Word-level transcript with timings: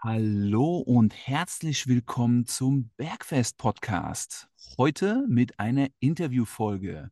Hallo 0.00 0.76
und 0.76 1.12
herzlich 1.26 1.88
willkommen 1.88 2.46
zum 2.46 2.90
Bergfest 2.96 3.56
Podcast. 3.56 4.48
Heute 4.76 5.26
mit 5.28 5.58
einer 5.58 5.88
Interviewfolge. 5.98 7.10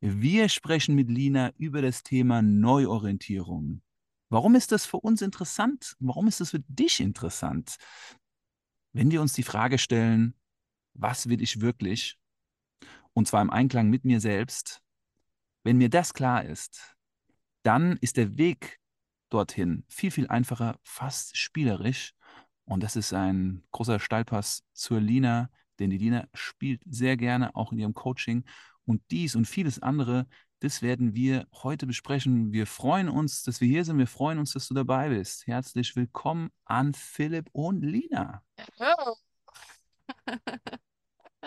Wir 0.00 0.50
sprechen 0.50 0.94
mit 0.94 1.08
Lina 1.08 1.54
über 1.56 1.80
das 1.80 2.02
Thema 2.02 2.42
Neuorientierung. 2.42 3.80
Warum 4.28 4.54
ist 4.54 4.70
das 4.70 4.84
für 4.84 4.98
uns 4.98 5.22
interessant? 5.22 5.96
Warum 5.98 6.28
ist 6.28 6.42
das 6.42 6.50
für 6.50 6.60
dich 6.68 7.00
interessant? 7.00 7.76
Wenn 8.92 9.10
wir 9.10 9.22
uns 9.22 9.32
die 9.32 9.42
Frage 9.42 9.78
stellen, 9.78 10.34
was 10.92 11.30
will 11.30 11.40
ich 11.40 11.62
wirklich? 11.62 12.18
Und 13.14 13.26
zwar 13.28 13.40
im 13.40 13.48
Einklang 13.48 13.88
mit 13.88 14.04
mir 14.04 14.20
selbst. 14.20 14.82
Wenn 15.64 15.78
mir 15.78 15.88
das 15.88 16.12
klar 16.12 16.44
ist, 16.44 16.96
dann 17.62 17.96
ist 18.02 18.18
der 18.18 18.36
Weg 18.36 18.78
dorthin 19.30 19.84
viel, 19.88 20.10
viel 20.10 20.28
einfacher, 20.28 20.78
fast 20.82 21.34
spielerisch. 21.38 22.12
Und 22.66 22.82
das 22.82 22.96
ist 22.96 23.12
ein 23.12 23.62
großer 23.70 24.00
Steilpass 24.00 24.64
zur 24.72 25.00
Lina, 25.00 25.50
denn 25.78 25.90
die 25.90 25.98
Lina 25.98 26.26
spielt 26.34 26.82
sehr 26.84 27.16
gerne 27.16 27.54
auch 27.54 27.72
in 27.72 27.78
ihrem 27.78 27.94
Coaching. 27.94 28.44
Und 28.84 29.02
dies 29.10 29.34
und 29.36 29.46
vieles 29.46 29.80
andere, 29.80 30.26
das 30.60 30.82
werden 30.82 31.14
wir 31.14 31.46
heute 31.52 31.86
besprechen. 31.86 32.52
Wir 32.52 32.66
freuen 32.66 33.08
uns, 33.08 33.42
dass 33.42 33.60
wir 33.60 33.68
hier 33.68 33.84
sind. 33.84 33.98
Wir 33.98 34.06
freuen 34.06 34.38
uns, 34.38 34.52
dass 34.52 34.68
du 34.68 34.74
dabei 34.74 35.10
bist. 35.10 35.46
Herzlich 35.46 35.94
willkommen 35.94 36.50
an 36.64 36.92
Philipp 36.92 37.48
und 37.52 37.82
Lina. 37.82 38.42
Hallo. 38.78 39.16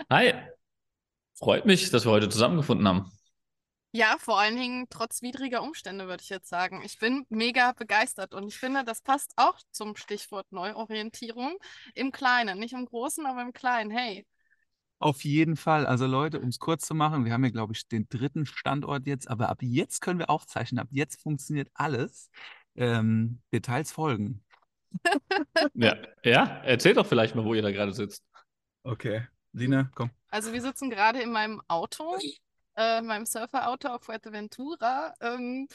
Hi, 0.09 0.34
freut 1.34 1.66
mich, 1.66 1.90
dass 1.90 2.06
wir 2.06 2.12
heute 2.12 2.30
zusammengefunden 2.30 2.88
haben. 2.88 3.12
Ja, 3.92 4.18
vor 4.20 4.40
allen 4.40 4.56
Dingen 4.56 4.86
trotz 4.90 5.24
widriger 5.24 5.64
Umstände, 5.64 6.08
würde 6.08 6.22
ich 6.22 6.30
jetzt 6.30 6.48
sagen. 6.48 6.82
Ich 6.86 7.00
bin 7.00 7.26
mega 7.30 7.72
begeistert 7.72 8.36
und 8.36 8.48
ich 8.48 8.58
finde, 8.60 8.84
das 8.84 9.02
passt 9.02 9.34
auch 9.36 9.58
zum 9.72 9.96
Stichwort 9.96 10.52
Neuorientierung 10.52 11.58
im 11.96 12.12
Kleinen, 12.12 12.60
nicht 12.60 12.74
im 12.74 12.86
Großen, 12.86 13.26
aber 13.26 13.42
im 13.42 13.52
Kleinen. 13.52 13.90
Hey. 13.90 14.28
Auf 15.00 15.23
jeden 15.23 15.56
Fall. 15.56 15.88
Also 15.88 16.06
Leute, 16.06 16.40
um 16.40 16.50
es 16.50 16.59
kurz 16.59 16.86
zu 16.86 16.94
machen, 16.94 17.26
wir 17.26 17.34
haben 17.34 17.44
ja, 17.44 17.50
glaube 17.50 17.73
ich, 17.73 17.88
den 17.88 18.08
dritten 18.09 18.46
Standort 18.46 19.08
jetzt, 19.08 19.28
aber 19.28 19.50
ab 19.50 19.59
jetzt 19.62 20.02
können 20.02 20.20
wir 20.20 20.30
aufzeichnen. 20.30 20.80
Ab 20.80 20.90
jetzt 20.92 21.22
funktioniert 21.22 21.70
alles. 21.74 22.30
Ähm, 22.76 23.42
Details 23.52 23.92
folgen. 23.92 24.44
Ja, 25.74 25.98
ja, 26.24 26.62
erzähl 26.64 26.96
doch 26.96 27.06
vielleicht 27.06 27.36
mal, 27.36 27.46
wo 27.46 27.53
ihr 27.53 27.62
da 27.62 27.72
gerade 27.72 27.94
sitzt. 27.94 28.24
Okay. 28.84 29.28
Lina, 29.53 29.90
komm. 29.94 30.09
Also 30.30 30.52
wir 30.52 30.62
sitzen 30.62 30.90
gerade 30.90 31.22
in 31.22 31.31
meinem 31.31 31.62
Auto, 31.68 32.18
äh, 32.75 33.02
meinem 33.02 33.25
Surferauto 33.25 33.89
auf 33.89 34.03
Fuerteventura. 34.03 35.14
Ähm, 35.22 35.67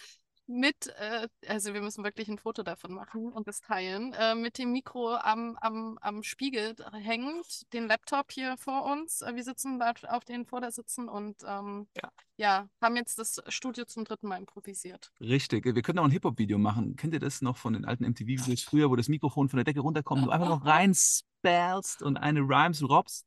mit, 0.46 0.88
äh, 0.98 1.28
also 1.48 1.72
wir 1.72 1.80
müssen 1.80 2.04
wirklich 2.04 2.28
ein 2.28 2.38
Foto 2.38 2.62
davon 2.62 2.92
machen 2.92 3.32
und 3.32 3.48
das 3.48 3.60
teilen, 3.60 4.12
äh, 4.12 4.34
mit 4.34 4.58
dem 4.58 4.72
Mikro 4.72 5.14
am, 5.16 5.56
am, 5.60 5.98
am 6.00 6.22
Spiegel 6.22 6.74
hängend, 6.92 7.72
den 7.72 7.86
Laptop 7.86 8.30
hier 8.30 8.56
vor 8.58 8.84
uns. 8.84 9.22
Äh, 9.22 9.34
wir 9.36 9.44
sitzen 9.44 9.78
da 9.78 9.92
auf 10.08 10.24
den 10.24 10.44
Vordersitzen 10.44 11.08
und 11.08 11.36
ähm, 11.46 11.86
Ja. 11.96 12.10
ja, 12.36 12.68
haben 12.82 12.96
jetzt 12.96 13.18
das 13.18 13.42
Studio 13.48 13.84
zum 13.86 14.04
dritten 14.04 14.28
Mal 14.28 14.38
improvisiert. 14.38 15.12
Richtig. 15.20 15.64
Wir 15.64 15.82
können 15.82 15.98
auch 15.98 16.04
ein 16.04 16.10
Hip-Hop-Video 16.10 16.58
machen. 16.58 16.96
Kennt 16.96 17.14
ihr 17.14 17.20
das 17.20 17.40
noch 17.40 17.56
von 17.56 17.72
den 17.72 17.84
alten 17.84 18.04
MTV-Videos 18.04 18.64
früher, 18.64 18.90
wo 18.90 18.96
das 18.96 19.08
Mikrofon 19.08 19.48
von 19.48 19.56
der 19.56 19.64
Decke 19.64 19.80
runterkommt, 19.80 20.26
du 20.26 20.30
einfach 20.30 20.48
noch 20.48 20.64
reinspellst 20.64 22.02
und 22.02 22.18
eine 22.18 22.40
Rhymes 22.40 22.86
robst? 22.86 23.26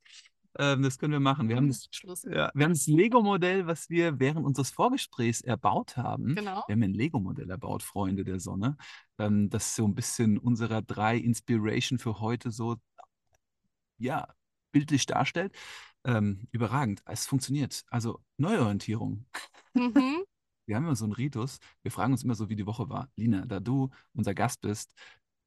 Ähm, 0.58 0.82
das 0.82 0.98
können 0.98 1.12
wir 1.12 1.20
machen. 1.20 1.48
Wir 1.48 1.56
haben 1.56 1.68
das, 1.68 1.88
Schluss. 1.90 2.24
ja, 2.24 2.50
wir 2.52 2.64
haben 2.64 2.72
das 2.72 2.86
Lego-Modell, 2.86 3.66
was 3.66 3.88
wir 3.88 4.18
während 4.18 4.44
unseres 4.44 4.70
Vorgesprächs 4.70 5.40
erbaut 5.40 5.96
haben. 5.96 6.34
Genau. 6.34 6.64
Wir 6.66 6.72
haben 6.74 6.82
ein 6.82 6.94
Lego-Modell 6.94 7.48
erbaut, 7.48 7.82
Freunde 7.82 8.24
der 8.24 8.40
Sonne. 8.40 8.76
Ähm, 9.18 9.48
das 9.50 9.76
so 9.76 9.86
ein 9.86 9.94
bisschen 9.94 10.36
unserer 10.38 10.82
drei 10.82 11.16
Inspiration 11.16 11.98
für 11.98 12.20
heute 12.20 12.50
so, 12.50 12.76
ja, 13.98 14.26
bildlich 14.72 15.06
darstellt. 15.06 15.56
Ähm, 16.04 16.48
überragend. 16.50 17.02
Es 17.06 17.26
funktioniert. 17.26 17.84
Also 17.90 18.20
Neuorientierung. 18.36 19.26
Mhm. 19.74 19.94
Wir 20.66 20.76
haben 20.76 20.84
immer 20.84 20.96
so 20.96 21.06
einen 21.06 21.14
Ritus. 21.14 21.60
Wir 21.82 21.90
fragen 21.90 22.12
uns 22.12 22.24
immer 22.24 22.34
so, 22.34 22.50
wie 22.50 22.56
die 22.56 22.66
Woche 22.66 22.90
war. 22.90 23.10
Lina, 23.16 23.46
da 23.46 23.58
du 23.58 23.88
unser 24.12 24.34
Gast 24.34 24.60
bist, 24.60 24.94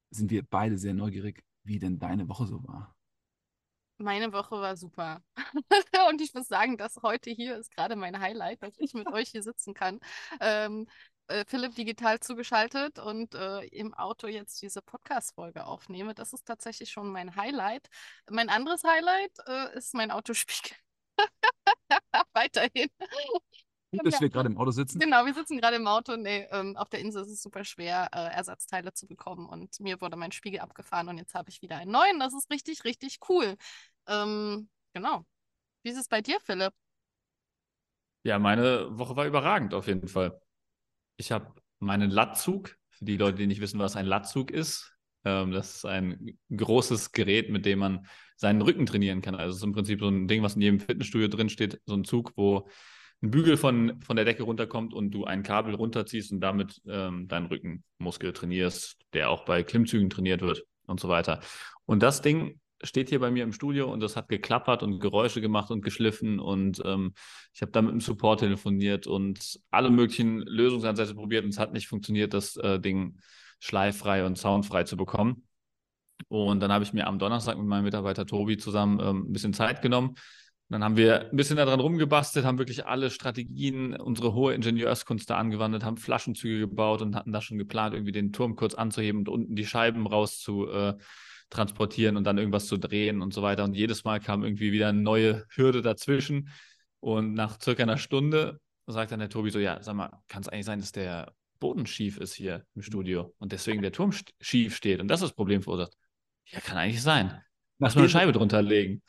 sind 0.10 0.32
wir 0.32 0.42
beide 0.42 0.80
sehr 0.80 0.96
neugierig, 0.96 1.44
wie 1.64 1.78
denn 1.78 2.00
deine 2.00 2.28
Woche 2.28 2.48
so 2.48 2.64
war. 2.68 2.96
Meine 4.02 4.34
Woche 4.34 4.60
war 4.60 4.78
super. 4.78 5.22
Und 6.10 6.22
ich 6.22 6.34
muss 6.34 6.48
sagen, 6.48 6.78
das 6.78 6.98
heute 7.04 7.30
hier 7.30 7.58
ist 7.58 7.72
gerade 7.72 7.96
mein 7.96 8.20
Highlight, 8.20 8.64
dass 8.64 8.76
ich 8.78 8.94
mit 8.94 9.08
euch 9.14 9.30
hier 9.30 9.44
sitzen 9.44 9.74
kann. 9.74 10.00
Ähm, 10.40 10.88
äh, 11.28 11.46
Philipp 11.46 11.76
digital 11.76 12.20
zugeschaltet 12.20 13.00
und 13.00 13.36
äh, 13.36 13.62
im 13.68 13.94
Auto 13.94 14.28
jetzt 14.28 14.62
diese 14.62 14.82
Podcast-Folge 14.82 15.66
aufnehme. 15.66 16.14
Das 16.14 16.34
ist 16.34 16.46
tatsächlich 16.46 16.92
schon 16.92 17.12
mein 17.12 17.36
Highlight. 17.36 17.88
Mein 18.30 18.50
anderes 18.50 18.84
Highlight 18.84 19.32
äh, 19.48 19.78
ist 19.78 19.94
mein 19.94 20.12
Autospiegel. 20.12 20.76
Weiterhin. 22.34 22.90
Gut, 23.92 24.06
dass 24.06 24.22
wir 24.22 24.30
gerade 24.30 24.48
im 24.48 24.58
Auto 24.58 24.72
sitzen. 24.72 25.00
Genau, 25.00 25.26
wir 25.26 25.34
sitzen 25.34 25.60
gerade 25.60 25.76
im 25.76 25.86
Auto. 25.86 26.16
Nee, 26.16 26.48
ähm, 26.52 26.78
auf 26.78 26.90
der 26.90 27.02
Insel 27.02 27.24
ist 27.24 27.30
es 27.30 27.42
super 27.42 27.66
schwer, 27.66 28.10
äh, 28.14 28.34
Ersatzteile 28.34 28.94
zu 28.94 29.06
bekommen. 29.06 29.48
Und 29.48 29.80
mir 29.82 30.00
wurde 30.00 30.16
mein 30.16 30.32
Spiegel 30.32 30.62
abgefahren 30.62 31.10
und 31.10 31.18
jetzt 31.18 31.36
habe 31.36 31.50
ich 31.50 31.62
wieder 31.62 31.78
einen 31.78 31.92
neuen. 31.92 32.20
Das 32.20 32.34
ist 32.34 32.50
richtig, 32.50 32.86
richtig 32.86 33.20
cool. 33.28 33.58
Ähm, 34.08 34.70
genau. 34.94 35.26
Wie 35.84 35.90
ist 35.90 36.00
es 36.00 36.08
bei 36.08 36.22
dir, 36.22 36.40
Philipp? 36.40 36.74
Ja, 38.24 38.40
meine 38.40 38.98
Woche 38.98 39.16
war 39.16 39.26
überragend 39.26 39.74
auf 39.74 39.88
jeden 39.88 40.08
Fall. 40.08 40.40
Ich 41.18 41.32
habe 41.32 41.54
meinen 41.80 42.12
Latzug, 42.12 42.78
für 42.92 43.06
die 43.06 43.18
Leute, 43.18 43.40
die 43.40 43.48
nicht 43.48 43.62
wissen, 43.62 43.80
was 43.80 43.96
ein 43.96 44.06
Latzug 44.06 44.52
ist, 44.52 44.96
ähm, 45.26 45.52
das 45.52 45.76
ist 45.76 45.86
ein 45.86 46.38
großes 46.56 47.12
Gerät, 47.12 47.50
mit 47.50 47.66
dem 47.66 47.80
man 47.80 48.08
seinen 48.36 48.62
Rücken 48.62 48.86
trainieren 48.86 49.22
kann. 49.22 49.36
Also 49.36 49.52
es 49.52 49.58
ist 49.58 49.64
im 49.64 49.74
Prinzip 49.74 50.00
so 50.00 50.08
ein 50.08 50.28
Ding, 50.28 50.44
was 50.44 50.56
in 50.56 50.62
jedem 50.62 50.80
Fitnessstudio 50.80 51.28
drin 51.28 51.50
steht, 51.50 51.82
so 51.86 51.96
ein 51.96 52.04
Zug, 52.04 52.34
wo 52.36 52.70
ein 53.22 53.32
Bügel 53.32 53.58
von, 53.58 54.02
von 54.02 54.16
der 54.16 54.26
Decke 54.26 54.44
runterkommt 54.44 54.94
und 54.94 55.12
du 55.12 55.26
ein 55.26 55.44
Kabel 55.44 55.76
runterziehst 55.76 56.32
und 56.32 56.42
damit 56.42 56.82
ähm, 56.88 57.28
deinen 57.28 57.46
Rückenmuskel 57.48 58.34
trainierst, 58.34 58.98
der 59.14 59.30
auch 59.30 59.46
bei 59.46 59.64
Klimmzügen 59.64 60.10
trainiert 60.10 60.42
wird 60.42 60.64
und 60.88 61.00
so 61.00 61.08
weiter. 61.08 61.40
Und 61.86 62.02
das 62.02 62.22
Ding 62.22 62.60
steht 62.84 63.10
hier 63.10 63.20
bei 63.20 63.30
mir 63.30 63.44
im 63.44 63.54
Studio 63.54 63.92
und 63.92 64.00
das 64.00 64.16
hat 64.16 64.28
geklappert 64.28 64.82
und 64.82 65.00
Geräusche 65.00 65.40
gemacht 65.40 65.70
und 65.70 65.84
geschliffen 65.84 66.40
und 66.40 66.82
ähm, 66.84 67.14
ich 67.54 67.62
habe 67.62 67.72
da 67.72 67.82
mit 67.82 67.92
dem 67.92 68.02
Support 68.02 68.40
telefoniert 68.40 69.06
und 69.06 69.60
alle 69.70 69.92
möglichen 69.92 70.40
Lösungsansätze 70.40 71.14
probiert 71.14 71.44
und 71.44 71.52
es 71.52 71.60
hat 71.60 71.74
nicht 71.74 71.88
funktioniert, 71.88 72.34
das 72.34 72.58
äh, 72.58 72.80
Ding 72.80 73.20
schleiffrei 73.60 74.26
und 74.26 74.38
soundfrei 74.38 74.84
zu 74.84 74.98
bekommen. 74.98 75.44
Und 76.28 76.60
dann 76.60 76.72
habe 76.72 76.84
ich 76.84 76.94
mir 76.94 77.08
am 77.08 77.20
Donnerstag 77.20 77.58
mit 77.58 77.68
meinem 77.68 77.84
Mitarbeiter 77.84 78.26
Tobi 78.26 78.58
zusammen 78.58 79.00
ähm, 79.00 79.26
ein 79.28 79.34
bisschen 79.34 79.54
Zeit 79.54 79.82
genommen. 79.82 80.16
Dann 80.72 80.86
haben 80.86 80.96
wir 80.96 81.30
ein 81.30 81.36
bisschen 81.36 81.58
daran 81.58 81.82
rumgebastelt, 81.82 82.46
haben 82.46 82.58
wirklich 82.58 82.86
alle 82.86 83.10
Strategien, 83.10 83.94
unsere 83.94 84.34
hohe 84.34 84.54
Ingenieurskunst 84.54 85.30
da 85.30 85.36
angewandt, 85.36 85.84
haben 85.84 85.98
Flaschenzüge 85.98 86.62
gebaut 86.62 87.02
und 87.02 87.14
hatten 87.14 87.34
da 87.34 87.42
schon 87.42 87.58
geplant, 87.58 87.94
irgendwie 87.94 88.14
den 88.14 88.32
Turm 88.32 88.56
kurz 88.56 88.74
anzuheben 88.74 89.20
und 89.20 89.30
unten 89.30 89.56
die 89.58 89.66
Scheiben 89.66 90.08
raus 90.08 90.40
zu 90.40 90.70
äh, 90.70 90.96
transportieren 91.50 92.16
und 92.16 92.24
dann 92.24 92.38
irgendwas 92.38 92.68
zu 92.68 92.78
drehen 92.78 93.22
und 93.22 93.34
so 93.34 93.42
weiter. 93.42 93.66
Und 93.66 93.74
jedes 93.74 94.06
Mal 94.06 94.22
kam 94.22 94.46
irgendwie 94.46 94.72
wieder 94.72 94.88
eine 94.88 95.02
neue 95.02 95.46
Hürde 95.50 95.82
dazwischen. 95.82 96.48
Und 97.02 97.34
nach 97.34 97.60
circa 97.62 97.84
einer 97.84 97.98
Stunde 97.98 98.62
sagt 98.88 99.12
dann 99.12 99.20
der 99.20 99.30
Tobi 99.30 99.50
so: 99.50 99.60
Ja, 99.60 99.84
sag 99.84 99.96
mal, 99.96 100.22
kann 100.30 100.42
es 100.42 100.48
eigentlich 100.48 100.66
sein, 100.66 100.80
dass 100.80 100.94
der 100.94 101.34
Boden 101.60 101.86
schief 101.86 102.18
ist 102.18 102.34
hier 102.34 102.66
im 102.76 102.82
Studio 102.82 103.34
und 103.40 103.52
deswegen 103.52 103.82
der 103.82 103.92
Turm 103.92 104.14
schief 104.40 104.78
steht 104.78 105.02
und 105.02 105.10
das 105.10 105.20
das 105.20 105.34
Problem 105.34 105.62
verursacht? 105.64 105.98
Ja, 106.46 106.62
kann 106.62 106.78
eigentlich 106.78 107.02
sein. 107.02 107.42
Lass 107.82 107.96
mal 107.96 108.02
eine 108.02 108.10
Scheibe 108.10 108.32
drunter 108.32 108.62
legen. 108.62 109.02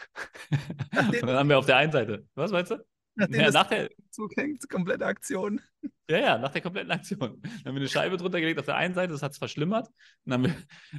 Nachdem- 0.93 1.21
und 1.23 1.27
dann 1.29 1.37
haben 1.39 1.49
wir 1.49 1.59
auf 1.59 1.67
der 1.67 1.77
einen 1.77 1.93
Seite, 1.93 2.27
was 2.35 2.51
meinst 2.51 2.71
du? 2.73 2.85
Nachdem 3.15 3.41
Ja, 3.41 3.51
nach 3.51 3.67
der, 3.67 3.91
Zug 4.11 4.35
hängt, 4.37 4.69
komplette 4.69 5.05
Aktion. 5.07 5.61
ja, 6.09 6.19
ja, 6.19 6.39
nach 6.39 6.51
der 6.51 6.63
kompletten 6.63 6.91
Aktion. 6.91 7.19
Dann 7.21 7.31
haben 7.67 7.75
wir 7.75 7.81
eine 7.81 7.89
Scheibe 7.89 8.17
drunter 8.17 8.41
gelegt 8.41 8.59
auf 8.59 8.65
der 8.67 8.77
einen 8.77 8.95
Seite, 8.95 9.13
das 9.13 9.23
hat 9.23 9.33
es 9.33 9.39
verschlimmert. 9.39 9.89
Dann 10.25 10.35
haben 10.35 10.45
wir 10.45 10.55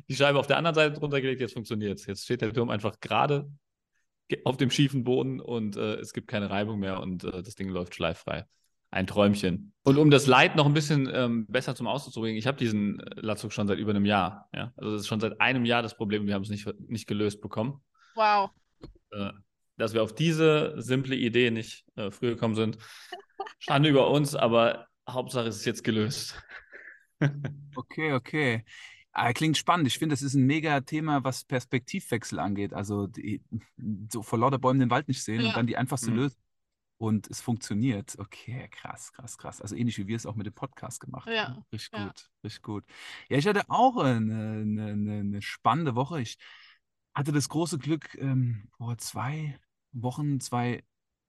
die 0.07 0.16
Scheibe 0.16 0.39
auf 0.39 0.47
der 0.47 0.57
anderen 0.57 0.75
Seite 0.75 1.00
drunter 1.00 1.19
gelegt, 1.22 1.41
jetzt 1.41 1.53
funktioniert 1.53 2.00
es. 2.00 2.06
Jetzt 2.06 2.24
steht 2.24 2.42
der 2.42 2.53
Turm 2.53 2.69
einfach 2.69 3.00
gerade 3.00 3.50
ge- 4.27 4.42
auf 4.45 4.57
dem 4.57 4.69
schiefen 4.71 5.03
Boden 5.03 5.39
und 5.42 5.75
äh, 5.75 5.95
es 5.95 6.13
gibt 6.13 6.27
keine 6.27 6.50
Reibung 6.50 6.80
mehr 6.80 7.00
und 7.00 7.24
äh, 7.24 7.42
das 7.44 7.56
Ding 7.56 7.69
läuft 7.69 7.95
schleiffrei. 7.95 8.45
Ein 8.94 9.07
Träumchen. 9.07 9.74
Und 9.84 9.98
um 9.98 10.12
das 10.12 10.28
Leid 10.28 10.56
noch 10.56 10.66
ein 10.68 10.74
bisschen 10.74 11.10
ähm, 11.12 11.48
besser 11.48 11.74
zum 11.75 11.88
Ausdruck 11.88 12.13
zu 12.13 12.22
bringen, 12.22 12.38
ich 12.38 12.45
habe 12.45 12.57
diesen 12.57 13.00
äh, 13.00 13.22
Latzug 13.22 13.51
schon 13.51 13.68
seit 13.68 13.80
über 13.80 13.90
einem 13.90 14.06
Jahr. 14.06 14.48
Ja? 14.54 14.72
Also 14.78 14.92
das 14.92 15.01
ist 15.01 15.07
schon 15.07 15.19
seit 15.19 15.42
einem 15.42 15.66
Jahr 15.66 15.81
das 15.81 15.98
Problem, 15.98 16.28
wir 16.28 16.36
haben 16.36 16.44
es 16.44 16.50
nicht, 16.50 16.68
nicht 16.90 17.07
gelöst 17.07 17.42
bekommen. 17.42 17.81
Wow. 18.16 18.51
Äh, 19.12 19.31
dass 19.78 19.94
wir 19.95 20.04
auf 20.04 20.13
diese 20.13 20.75
simple 20.78 21.16
Idee 21.16 21.50
nicht 21.50 21.86
äh, 21.95 22.12
früher 22.12 22.36
gekommen 22.36 22.54
sind. 22.56 22.78
Schande 23.60 23.90
über 23.90 24.10
uns, 24.12 24.36
aber 24.36 24.88
Hauptsache 25.10 25.48
es 25.48 25.57
ist 25.57 25.66
jetzt 25.66 25.84
gelöst. 25.84 26.42
Okay, 27.75 28.12
okay. 28.13 28.66
Ah, 29.13 29.31
klingt 29.31 29.57
spannend. 29.57 29.88
Ich 29.88 29.98
finde, 29.98 30.13
das 30.13 30.22
ist 30.22 30.34
ein 30.34 30.46
mega 30.46 30.81
Thema, 30.81 31.24
was 31.24 31.46
Perspektivwechsel 31.46 32.38
angeht. 32.38 32.74
Also 32.74 33.07
die, 33.07 33.42
so 34.12 34.22
vor 34.24 34.39
lauter 34.39 34.60
Bäumen 34.60 34.80
den 34.81 34.89
Wald 34.89 35.07
nicht 35.07 35.24
sehen 35.24 35.39
und 35.39 35.46
Ja. 35.48 35.54
dann 35.54 35.66
die 35.68 35.78
einfachste 35.78 36.12
Mhm. 36.12 36.18
Lösung. 36.18 36.42
Und 37.03 37.29
es 37.29 37.41
funktioniert. 37.41 38.17
Okay, 38.17 38.69
krass, 38.71 39.11
krass, 39.11 39.38
krass. 39.38 39.61
Also 39.61 39.75
ähnlich 39.75 39.97
wie 39.97 40.07
wir 40.07 40.15
es 40.15 40.25
auch 40.25 40.35
mit 40.35 40.45
dem 40.45 40.53
Podcast 40.53 41.01
gemacht 41.01 41.27
Ja, 41.27 41.50
haben. 41.50 41.65
Richtig 41.73 41.91
ja. 42.00 42.05
gut, 42.05 42.29
richtig 42.45 42.61
gut. 42.63 42.85
Ja, 43.29 43.38
ich 43.38 43.45
hatte 43.45 43.69
auch 43.69 43.97
eine, 43.97 44.61
eine, 44.61 44.85
eine, 44.85 45.19
eine 45.19 45.41
spannende 45.41 45.95
Woche. 45.95 46.21
Ich 46.21 46.38
hatte 47.13 47.33
das 47.33 47.50
große 47.50 47.77
Glück, 47.77 48.15
ähm, 48.21 48.69
vor 48.77 48.97
zwei 49.00 49.59
Wochen 49.91 50.39
zwei 50.39 50.85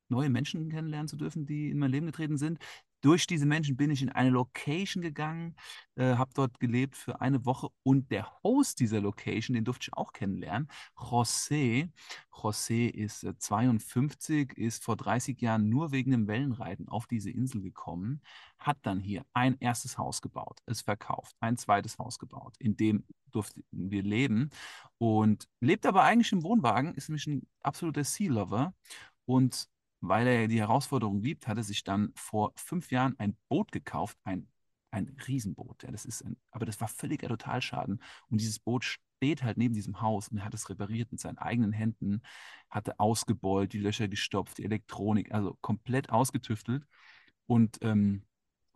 neue 0.08 0.30
Menschen 0.30 0.70
kennenlernen 0.70 1.08
zu 1.08 1.16
dürfen, 1.16 1.44
die 1.44 1.70
in 1.70 1.78
mein 1.78 1.90
Leben 1.90 2.06
getreten 2.06 2.38
sind. 2.38 2.60
Durch 3.04 3.26
diese 3.26 3.44
Menschen 3.44 3.76
bin 3.76 3.90
ich 3.90 4.00
in 4.00 4.08
eine 4.08 4.30
Location 4.30 5.02
gegangen, 5.02 5.56
äh, 5.94 6.14
habe 6.14 6.30
dort 6.32 6.58
gelebt 6.58 6.96
für 6.96 7.20
eine 7.20 7.44
Woche 7.44 7.68
und 7.82 8.10
der 8.10 8.42
Host 8.42 8.80
dieser 8.80 9.02
Location, 9.02 9.52
den 9.54 9.66
durfte 9.66 9.88
ich 9.90 9.92
auch 9.92 10.14
kennenlernen, 10.14 10.68
José. 10.96 11.90
José 12.32 12.88
ist 12.88 13.22
äh, 13.24 13.36
52, 13.36 14.56
ist 14.56 14.82
vor 14.82 14.96
30 14.96 15.38
Jahren 15.42 15.68
nur 15.68 15.92
wegen 15.92 16.12
dem 16.12 16.26
Wellenreiten 16.26 16.88
auf 16.88 17.06
diese 17.06 17.30
Insel 17.30 17.60
gekommen, 17.60 18.22
hat 18.56 18.78
dann 18.80 19.00
hier 19.00 19.26
ein 19.34 19.58
erstes 19.60 19.98
Haus 19.98 20.22
gebaut, 20.22 20.60
es 20.64 20.80
verkauft, 20.80 21.36
ein 21.40 21.58
zweites 21.58 21.98
Haus 21.98 22.18
gebaut, 22.18 22.54
in 22.58 22.74
dem 22.74 23.04
durften 23.30 23.64
wir 23.70 24.02
leben 24.02 24.48
und 24.96 25.46
lebt 25.60 25.84
aber 25.84 26.04
eigentlich 26.04 26.32
im 26.32 26.42
Wohnwagen, 26.42 26.94
ist 26.94 27.10
nämlich 27.10 27.26
ein 27.26 27.46
absoluter 27.60 28.02
Sea 28.02 28.32
Lover 28.32 28.72
und 29.26 29.68
weil 30.08 30.26
er 30.26 30.48
die 30.48 30.60
Herausforderung 30.60 31.22
liebt, 31.22 31.46
hat 31.46 31.56
er 31.56 31.62
sich 31.64 31.84
dann 31.84 32.12
vor 32.14 32.52
fünf 32.56 32.90
Jahren 32.90 33.14
ein 33.18 33.36
Boot 33.48 33.72
gekauft, 33.72 34.18
ein, 34.24 34.48
ein 34.90 35.16
Riesenboot. 35.26 35.82
Ja, 35.82 35.90
das 35.90 36.04
ist 36.04 36.22
ein, 36.22 36.36
aber 36.50 36.66
das 36.66 36.80
war 36.80 36.88
völliger 36.88 37.28
Totalschaden. 37.28 38.02
Und 38.28 38.40
dieses 38.40 38.58
Boot 38.58 38.84
steht 38.84 39.42
halt 39.42 39.56
neben 39.56 39.74
diesem 39.74 40.00
Haus 40.00 40.28
und 40.28 40.38
er 40.38 40.44
hat 40.44 40.54
es 40.54 40.68
repariert 40.68 41.10
mit 41.10 41.20
seinen 41.20 41.38
eigenen 41.38 41.72
Händen, 41.72 42.22
hatte 42.70 42.98
ausgebeult, 43.00 43.72
die 43.72 43.78
Löcher 43.78 44.08
gestopft, 44.08 44.58
die 44.58 44.64
Elektronik, 44.64 45.32
also 45.32 45.56
komplett 45.60 46.10
ausgetüftelt 46.10 46.86
und 47.46 47.78
ähm, 47.82 48.22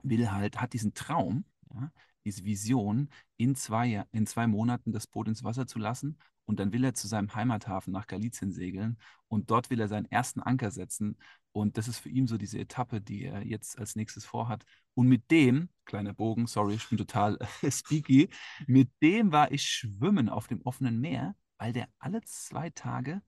will 0.03 0.31
halt, 0.31 0.61
hat 0.61 0.73
diesen 0.73 0.95
Traum, 0.95 1.45
ja, 1.75 1.91
diese 2.25 2.45
Vision, 2.45 3.11
in 3.37 3.55
zwei, 3.55 4.05
in 4.13 4.27
zwei 4.27 4.47
Monaten 4.47 4.93
das 4.93 5.07
Boot 5.07 5.29
ins 5.29 5.45
Wasser 5.45 5.67
zu 5.67 5.79
lassen. 5.79 6.19
Und 6.49 6.59
dann 6.61 6.73
will 6.73 6.83
er 6.83 6.95
zu 6.95 7.07
seinem 7.09 7.35
Heimathafen 7.35 7.93
nach 7.93 8.07
Galizien 8.07 8.53
segeln 8.53 8.97
und 9.29 9.51
dort 9.51 9.69
will 9.69 9.81
er 9.81 9.89
seinen 9.89 10.07
ersten 10.07 10.41
Anker 10.41 10.71
setzen. 10.71 11.19
Und 11.53 11.77
das 11.77 11.89
ist 11.89 11.99
für 11.99 12.09
ihn 12.09 12.27
so 12.27 12.39
diese 12.39 12.59
Etappe, 12.59 13.03
die 13.03 13.25
er 13.25 13.45
jetzt 13.47 13.79
als 13.79 13.97
nächstes 13.97 14.25
vorhat. 14.25 14.65
Und 14.95 15.09
mit 15.09 15.31
dem, 15.31 15.69
kleiner 15.85 16.15
Bogen, 16.15 16.47
sorry, 16.47 16.77
ich 16.77 16.89
bin 16.89 16.97
total 16.97 17.39
speaky, 17.71 18.31
mit 18.67 18.91
dem 19.03 19.31
war 19.31 19.53
ich 19.53 19.63
schwimmen 19.63 20.31
auf 20.31 20.47
dem 20.47 20.63
offenen 20.63 20.99
Meer, 21.03 21.37
weil 21.59 21.75
der 21.75 21.87
alle 21.99 22.23
zwei 22.23 22.71
Tage 22.71 23.21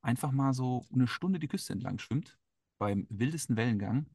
einfach 0.00 0.30
mal 0.30 0.52
so 0.52 0.86
eine 0.92 1.08
Stunde 1.08 1.40
die 1.40 1.48
Küste 1.48 1.72
entlang 1.72 1.98
schwimmt, 1.98 2.38
beim 2.78 3.08
wildesten 3.10 3.56
Wellengang. 3.56 4.06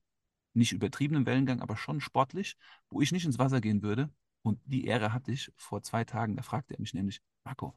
Nicht 0.54 0.72
übertriebenen 0.72 1.26
Wellengang, 1.26 1.60
aber 1.60 1.76
schon 1.76 2.00
sportlich, 2.00 2.56
wo 2.90 3.02
ich 3.02 3.12
nicht 3.12 3.26
ins 3.26 3.40
Wasser 3.40 3.60
gehen 3.60 3.82
würde. 3.82 4.10
Und 4.42 4.62
die 4.64 4.86
Ehre 4.86 5.12
hatte 5.12 5.34
ich 5.34 5.52
vor 5.58 5.84
zwei 5.84 6.06
Tagen. 6.06 6.38
Da 6.38 6.44
fragte 6.44 6.76
er 6.76 6.80
mich 6.80 6.94
nämlich, 6.94 7.22
Marco, 7.44 7.76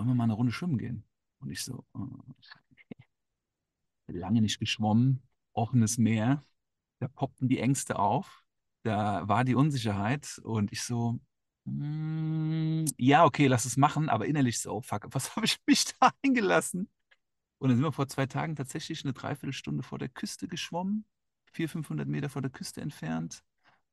wollen 0.00 0.08
wir 0.08 0.14
mal 0.14 0.24
eine 0.24 0.32
Runde 0.32 0.50
schwimmen 0.52 0.78
gehen? 0.78 1.04
Und 1.40 1.50
ich 1.50 1.62
so, 1.62 1.84
äh, 4.08 4.12
lange 4.12 4.40
nicht 4.40 4.58
geschwommen, 4.58 5.22
offenes 5.52 5.98
Meer, 5.98 6.42
da 7.00 7.08
poppten 7.08 7.48
die 7.48 7.58
Ängste 7.58 7.98
auf, 7.98 8.42
da 8.82 9.28
war 9.28 9.44
die 9.44 9.54
Unsicherheit 9.54 10.38
und 10.42 10.72
ich 10.72 10.82
so, 10.82 11.20
mm, 11.64 12.86
ja, 12.96 13.26
okay, 13.26 13.46
lass 13.46 13.66
es 13.66 13.76
machen, 13.76 14.08
aber 14.08 14.24
innerlich 14.26 14.58
so, 14.58 14.80
fuck, 14.80 15.06
was 15.10 15.36
habe 15.36 15.44
ich 15.44 15.58
mich 15.66 15.84
da 16.00 16.10
eingelassen? 16.24 16.88
Und 17.58 17.68
dann 17.68 17.76
sind 17.76 17.84
wir 17.84 17.92
vor 17.92 18.08
zwei 18.08 18.24
Tagen 18.24 18.56
tatsächlich 18.56 19.04
eine 19.04 19.12
Dreiviertelstunde 19.12 19.82
vor 19.82 19.98
der 19.98 20.08
Küste 20.08 20.48
geschwommen, 20.48 21.04
400, 21.52 21.72
500 21.72 22.08
Meter 22.08 22.30
vor 22.30 22.40
der 22.40 22.50
Küste 22.50 22.80
entfernt, 22.80 23.42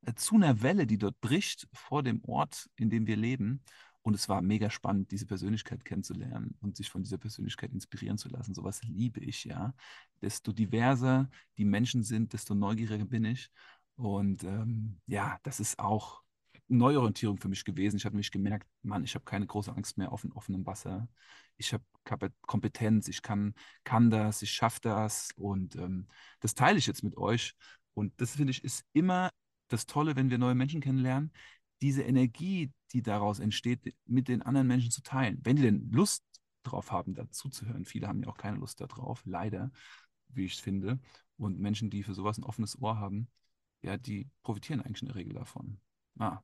äh, 0.06 0.14
zu 0.14 0.36
einer 0.36 0.62
Welle, 0.62 0.88
die 0.88 0.98
dort 0.98 1.20
bricht 1.20 1.68
vor 1.74 2.02
dem 2.02 2.24
Ort, 2.24 2.70
in 2.78 2.90
dem 2.90 3.08
wir 3.08 3.18
leben. 3.18 3.62
Und 4.08 4.14
es 4.14 4.30
war 4.30 4.42
mega 4.42 4.70
spannend, 4.70 5.12
diese 5.12 5.26
Persönlichkeit 5.26 5.84
kennenzulernen 5.84 6.56
und 6.62 6.78
sich 6.78 6.90
von 6.90 7.04
dieser 7.04 7.18
Persönlichkeit 7.18 7.74
inspirieren 7.74 8.18
zu 8.18 8.30
lassen. 8.30 8.54
Sowas 8.54 8.82
liebe 8.84 9.20
ich, 9.20 9.44
ja. 9.44 9.74
Desto 10.22 10.54
diverser 10.54 11.30
die 11.58 11.66
Menschen 11.66 12.04
sind, 12.04 12.32
desto 12.32 12.56
neugieriger 12.56 13.04
bin 13.04 13.26
ich. 13.26 13.52
Und 13.98 14.46
ähm, 14.46 15.02
ja, 15.08 15.38
das 15.44 15.60
ist 15.60 15.78
auch 15.80 16.24
Neuorientierung 16.70 17.38
für 17.38 17.50
mich 17.50 17.66
gewesen. 17.66 17.98
Ich 17.98 18.06
habe 18.06 18.16
nämlich 18.16 18.32
gemerkt, 18.32 18.66
Mann, 18.82 19.04
ich 19.04 19.14
habe 19.14 19.26
keine 19.26 19.46
große 19.46 19.76
Angst 19.76 19.98
mehr 19.98 20.14
auf 20.14 20.22
dem 20.22 20.32
offenen 20.32 20.66
Wasser. 20.66 21.10
Ich 21.58 21.74
habe 21.74 22.32
Kompetenz, 22.44 23.10
ich 23.10 23.22
kann, 23.22 23.56
kann 23.84 24.10
das, 24.10 24.42
ich 24.42 24.52
schaffe 24.52 24.80
das. 24.84 25.32
Und 25.36 25.76
ähm, 25.76 26.08
das 26.40 26.56
teile 26.56 26.78
ich 26.78 26.88
jetzt 26.88 27.04
mit 27.04 27.18
euch. 27.18 27.56
Und 27.94 28.14
das 28.22 28.38
finde 28.38 28.52
ich 28.52 28.64
ist 28.64 28.86
immer 28.94 29.32
das 29.68 29.86
Tolle, 29.86 30.16
wenn 30.16 30.30
wir 30.30 30.38
neue 30.38 30.56
Menschen 30.56 30.80
kennenlernen, 30.80 31.34
diese 31.82 32.04
Energie, 32.04 32.72
die 32.92 33.02
daraus 33.02 33.40
entsteht, 33.40 33.94
mit 34.06 34.28
den 34.28 34.42
anderen 34.42 34.68
Menschen 34.68 34.92
zu 34.92 35.02
teilen. 35.02 35.40
Wenn 35.44 35.56
die 35.56 35.64
denn 35.64 35.90
Lust 35.92 36.24
drauf 36.64 36.92
haben, 36.92 37.14
dazu 37.14 37.50
zu 37.50 37.66
hören. 37.66 37.86
Viele 37.86 38.08
haben 38.08 38.22
ja 38.22 38.28
auch 38.28 38.38
keine 38.38 38.58
Lust 38.58 38.82
darauf, 38.82 39.22
leider, 39.26 39.72
wie 40.30 40.46
ich 40.46 40.62
finde. 40.62 41.00
Und 41.38 41.60
Menschen, 41.60 41.90
die 41.90 42.04
für 42.04 42.14
sowas 42.14 42.38
ein 42.38 42.44
offenes 42.44 42.82
Ohr 42.82 42.98
haben, 42.98 43.28
ja, 43.82 43.98
die 43.98 44.30
profitieren 44.44 44.82
eigentlich 44.82 45.02
in 45.02 45.08
der 45.08 45.16
Regel 45.16 45.34
davon. 45.34 45.80
Ah, 46.20 46.42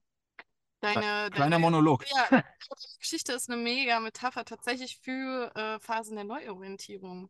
Deine, 0.84 1.30
kleiner 1.32 1.32
deine, 1.32 1.60
Monolog. 1.60 2.06
ja, 2.10 2.28
deine 2.30 2.44
Geschichte 3.00 3.32
ist 3.32 3.50
eine 3.50 3.62
mega 3.62 4.02
Metapher 4.02 4.44
tatsächlich 4.44 4.98
für 4.98 5.50
äh, 5.56 5.80
Phasen 5.80 6.16
der 6.16 6.26
Neuorientierung. 6.26 7.30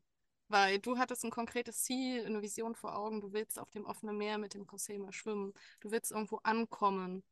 Weil 0.50 0.80
du 0.80 0.98
hattest 0.98 1.24
ein 1.24 1.32
konkretes 1.32 1.84
Ziel, 1.84 2.26
eine 2.26 2.42
Vision 2.42 2.76
vor 2.76 2.96
Augen, 2.96 3.22
du 3.22 3.32
willst 3.32 3.60
auf 3.60 3.70
dem 3.72 3.86
offenen 3.86 4.18
Meer 4.18 4.38
mit 4.38 4.56
dem 4.56 4.66
José 4.66 5.00
mal 5.00 5.14
schwimmen, 5.14 5.54
du 5.80 5.92
willst 5.92 6.12
irgendwo 6.12 6.38
ankommen. 6.38 7.24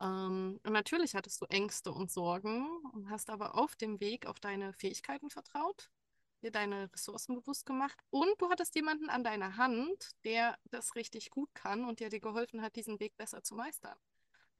Ähm, 0.00 0.58
und 0.64 0.72
natürlich 0.72 1.14
hattest 1.14 1.40
du 1.40 1.46
Ängste 1.46 1.92
und 1.92 2.10
Sorgen 2.10 2.66
und 2.92 3.10
hast 3.10 3.30
aber 3.30 3.54
auf 3.56 3.76
dem 3.76 4.00
Weg 4.00 4.26
auf 4.26 4.40
deine 4.40 4.72
Fähigkeiten 4.72 5.30
vertraut, 5.30 5.90
dir 6.42 6.50
deine 6.50 6.90
Ressourcen 6.92 7.36
bewusst 7.36 7.66
gemacht 7.66 7.98
und 8.10 8.40
du 8.40 8.50
hattest 8.50 8.74
jemanden 8.74 9.10
an 9.10 9.22
deiner 9.24 9.56
Hand, 9.56 10.10
der 10.24 10.58
das 10.70 10.94
richtig 10.96 11.30
gut 11.30 11.54
kann 11.54 11.84
und 11.84 12.00
der 12.00 12.08
dir 12.10 12.20
geholfen 12.20 12.62
hat, 12.62 12.74
diesen 12.76 12.98
Weg 12.98 13.16
besser 13.16 13.42
zu 13.42 13.54
meistern. 13.54 13.96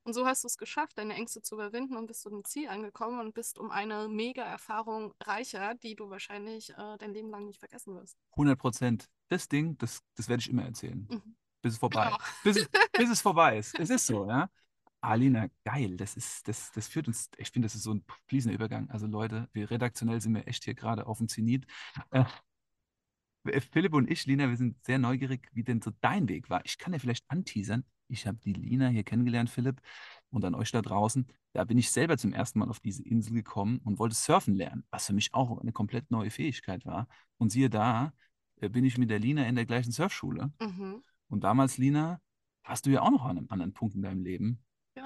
Und 0.04 0.14
so 0.14 0.26
hast 0.26 0.42
du 0.42 0.48
es 0.48 0.56
geschafft, 0.56 0.98
deine 0.98 1.14
Ängste 1.14 1.42
zu 1.42 1.54
überwinden 1.54 1.96
und 1.96 2.06
bist 2.08 2.22
zu 2.22 2.30
dem 2.30 2.44
Ziel 2.44 2.68
angekommen 2.68 3.20
und 3.20 3.34
bist 3.34 3.56
um 3.56 3.70
eine 3.70 4.08
mega 4.08 4.42
Erfahrung 4.42 5.14
reicher, 5.22 5.74
die 5.76 5.94
du 5.94 6.10
wahrscheinlich 6.10 6.70
äh, 6.70 6.98
dein 6.98 7.14
Leben 7.14 7.30
lang 7.30 7.46
nicht 7.46 7.60
vergessen 7.60 7.94
wirst. 7.94 8.16
100 8.32 8.58
Prozent. 8.58 9.08
Das 9.28 9.48
Ding, 9.48 9.78
das, 9.78 10.00
das 10.16 10.28
werde 10.28 10.40
ich 10.40 10.50
immer 10.50 10.64
erzählen, 10.64 11.06
Mhm. 11.08 11.36
bis 11.62 11.74
es 11.74 11.78
vorbei 11.78 12.06
Genau. 12.06 12.18
bis, 12.42 12.68
bis 12.92 13.10
es 13.10 13.20
vorbei 13.20 13.58
ist. 13.58 13.78
Es 13.78 13.90
ist 13.90 14.06
so, 14.06 14.26
ja. 14.26 14.50
Alina, 15.02 15.48
geil. 15.64 15.96
Das 15.96 16.16
ist, 16.16 16.46
das, 16.46 16.70
das 16.72 16.88
führt 16.88 17.08
uns, 17.08 17.30
ich 17.36 17.50
finde, 17.50 17.66
das 17.66 17.74
ist 17.74 17.82
so 17.82 17.92
ein 17.92 18.04
fließender 18.28 18.54
Übergang. 18.54 18.88
Also 18.90 19.06
Leute, 19.06 19.48
wir 19.52 19.70
redaktionell 19.70 20.20
sind 20.20 20.34
wir 20.34 20.46
echt 20.46 20.64
hier 20.64 20.74
gerade 20.74 21.06
auf 21.06 21.18
dem 21.18 21.28
Zenit. 21.28 21.66
Äh, 22.10 22.24
Philipp 23.72 23.94
und 23.94 24.08
ich, 24.08 24.24
Lina, 24.26 24.48
wir 24.48 24.56
sind 24.56 24.82
sehr 24.84 24.98
neugierig, 24.98 25.48
wie 25.52 25.64
denn 25.64 25.82
so 25.82 25.90
dein 26.00 26.28
Weg 26.28 26.48
war. 26.48 26.64
Ich 26.64 26.78
kann 26.78 26.92
ja 26.92 27.00
vielleicht 27.00 27.24
anteasern. 27.28 27.84
Ich 28.06 28.28
habe 28.28 28.38
die 28.38 28.52
Lina 28.52 28.88
hier 28.88 29.02
kennengelernt, 29.02 29.50
Philipp, 29.50 29.80
und 30.30 30.44
an 30.44 30.54
euch 30.54 30.70
da 30.70 30.80
draußen. 30.80 31.26
Da 31.52 31.64
bin 31.64 31.78
ich 31.78 31.90
selber 31.90 32.16
zum 32.16 32.32
ersten 32.32 32.60
Mal 32.60 32.68
auf 32.68 32.78
diese 32.78 33.02
Insel 33.02 33.32
gekommen 33.32 33.80
und 33.84 33.98
wollte 33.98 34.14
surfen 34.14 34.54
lernen, 34.54 34.84
was 34.90 35.06
für 35.06 35.14
mich 35.14 35.34
auch 35.34 35.58
eine 35.58 35.72
komplett 35.72 36.12
neue 36.12 36.30
Fähigkeit 36.30 36.86
war. 36.86 37.08
Und 37.38 37.50
siehe 37.50 37.68
da, 37.68 38.12
äh, 38.60 38.68
bin 38.68 38.84
ich 38.84 38.98
mit 38.98 39.10
der 39.10 39.18
Lina 39.18 39.46
in 39.48 39.56
der 39.56 39.66
gleichen 39.66 39.90
Surfschule. 39.90 40.52
Mhm. 40.60 41.02
Und 41.26 41.42
damals, 41.42 41.78
Lina, 41.78 42.20
warst 42.62 42.86
du 42.86 42.90
ja 42.90 43.02
auch 43.02 43.10
noch 43.10 43.24
an 43.24 43.38
einem 43.38 43.48
anderen 43.50 43.72
Punkt 43.72 43.96
in 43.96 44.02
deinem 44.02 44.22
Leben 44.22 44.62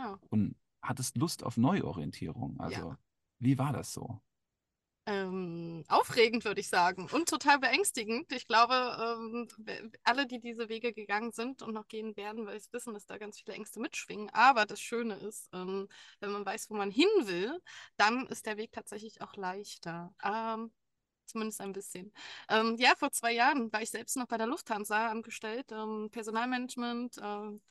Genau. 0.07 0.19
und 0.31 0.57
hattest 0.83 1.17
Lust 1.17 1.43
auf 1.43 1.57
Neuorientierung. 1.57 2.59
Also, 2.61 2.91
Ja. 2.91 2.99
wie 3.39 3.59
war 3.59 3.73
das 3.73 3.93
so? 3.93 4.21
Ähm, 5.09 5.85
aufregend, 5.87 6.45
würde 6.45 6.61
ich 6.61 6.69
sagen. 6.69 7.09
Und 7.13 7.29
total 7.29 7.61
beängstigend. 7.61 8.33
Ich 8.33 8.49
glaube, 8.49 8.75
ähm, 8.75 9.47
alle, 10.03 10.27
die 10.27 10.41
diese 10.41 10.69
Wege 10.69 10.93
gegangen 10.93 11.31
sind 11.31 11.63
und 11.63 11.75
noch 11.75 11.87
gehen 11.87 12.17
werden, 12.17 12.45
weil 12.45 12.59
sie 12.59 12.73
wissen, 12.73 12.93
dass 12.93 13.07
da 13.07 13.17
ganz 13.17 13.39
viele 13.39 13.55
Ängste 13.57 13.79
mitschwingen. 13.79 14.31
Aber 14.31 14.67
das 14.67 14.81
Schöne 14.81 15.15
ist, 15.15 15.49
ähm, 15.53 15.87
wenn 16.19 16.33
man 16.33 16.45
weiß, 16.45 16.71
wo 16.71 16.75
man 16.75 16.91
hin 16.91 17.07
will, 17.23 17.57
dann 17.97 18.27
ist 18.27 18.47
der 18.47 18.57
Weg 18.57 18.73
tatsächlich 18.73 19.23
auch 19.23 19.37
leichter. 19.37 20.13
Zumindest 21.27 21.61
ein 21.61 21.73
bisschen. 21.73 22.13
Ähm, 22.49 22.77
ja, 22.79 22.95
vor 22.97 23.11
zwei 23.11 23.33
Jahren 23.33 23.73
war 23.73 23.83
ich 23.83 23.91
selbst 23.91 24.17
noch 24.17 24.27
bei 24.27 24.39
der 24.39 24.47
Lufthansa 24.47 25.09
angestellt. 25.09 25.73
Ähm, 25.73 26.09
Personalmanagement, 26.13 27.19
äh, 27.19 27.21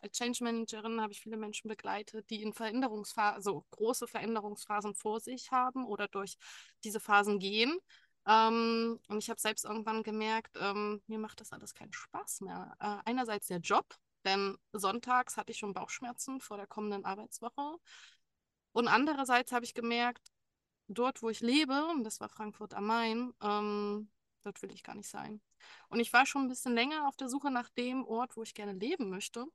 als 0.02 0.12
Change 0.18 0.44
Managerin 0.44 1.00
habe 1.02 1.14
ich 1.14 1.22
viele 1.22 1.38
Menschen 1.38 1.70
begleitet, 1.70 2.30
die 2.30 2.44
in 2.44 2.54
Veränderungsphasen, 2.54 3.36
also 3.36 3.66
große 3.72 4.08
Veränderungsphasen 4.08 4.94
vor 4.94 5.22
sich 5.22 5.52
haben 5.52 5.86
oder 5.86 6.08
durch 6.10 6.38
diese 6.84 7.00
Phasen 7.00 7.40
gehen. 7.40 7.80
Ähm, 8.28 9.00
und 9.08 9.18
ich 9.20 9.30
habe 9.30 9.40
selbst 9.40 9.66
irgendwann 9.66 10.04
gemerkt, 10.04 10.58
ähm, 10.60 11.02
mir 11.08 11.20
macht 11.20 11.42
das 11.42 11.52
alles 11.52 11.74
keinen 11.74 11.94
Spaß 11.94 12.42
mehr. 12.42 12.76
Äh, 12.80 13.10
einerseits 13.10 13.48
der 13.48 13.60
Job, 13.60 13.96
denn 14.26 14.58
sonntags 14.74 15.38
hatte 15.38 15.52
ich 15.52 15.60
schon 15.60 15.74
Bauchschmerzen 15.74 16.42
vor 16.42 16.58
der 16.58 16.68
kommenden 16.68 17.06
Arbeitswoche. 17.06 17.78
Und 18.74 18.88
andererseits 18.88 19.52
habe 19.54 19.64
ich 19.64 19.74
gemerkt, 19.74 20.32
dort, 20.88 21.22
wo 21.22 21.30
ich 21.30 21.42
lebe, 21.42 21.88
und 21.88 22.04
das 22.04 22.20
war 22.20 22.30
Frankfurt 22.30 22.74
am 22.74 22.88
Main, 22.88 23.34
ähm, 23.42 24.10
dort 24.44 24.62
will 24.62 24.72
ich 24.72 24.84
gar 24.84 24.96
nicht 24.96 25.10
sein. 25.10 25.42
Und 25.90 26.00
ich 26.00 26.14
war 26.14 26.26
schon 26.26 26.44
ein 26.44 26.50
bisschen 26.50 26.74
länger 26.74 27.08
auf 27.08 27.18
der 27.18 27.30
Suche 27.30 27.52
nach 27.52 27.70
dem 27.70 28.06
Ort, 28.06 28.38
wo 28.38 28.44
ich 28.44 28.54
gerne 28.54 28.74
leben 28.74 29.10
möchte 29.10 29.46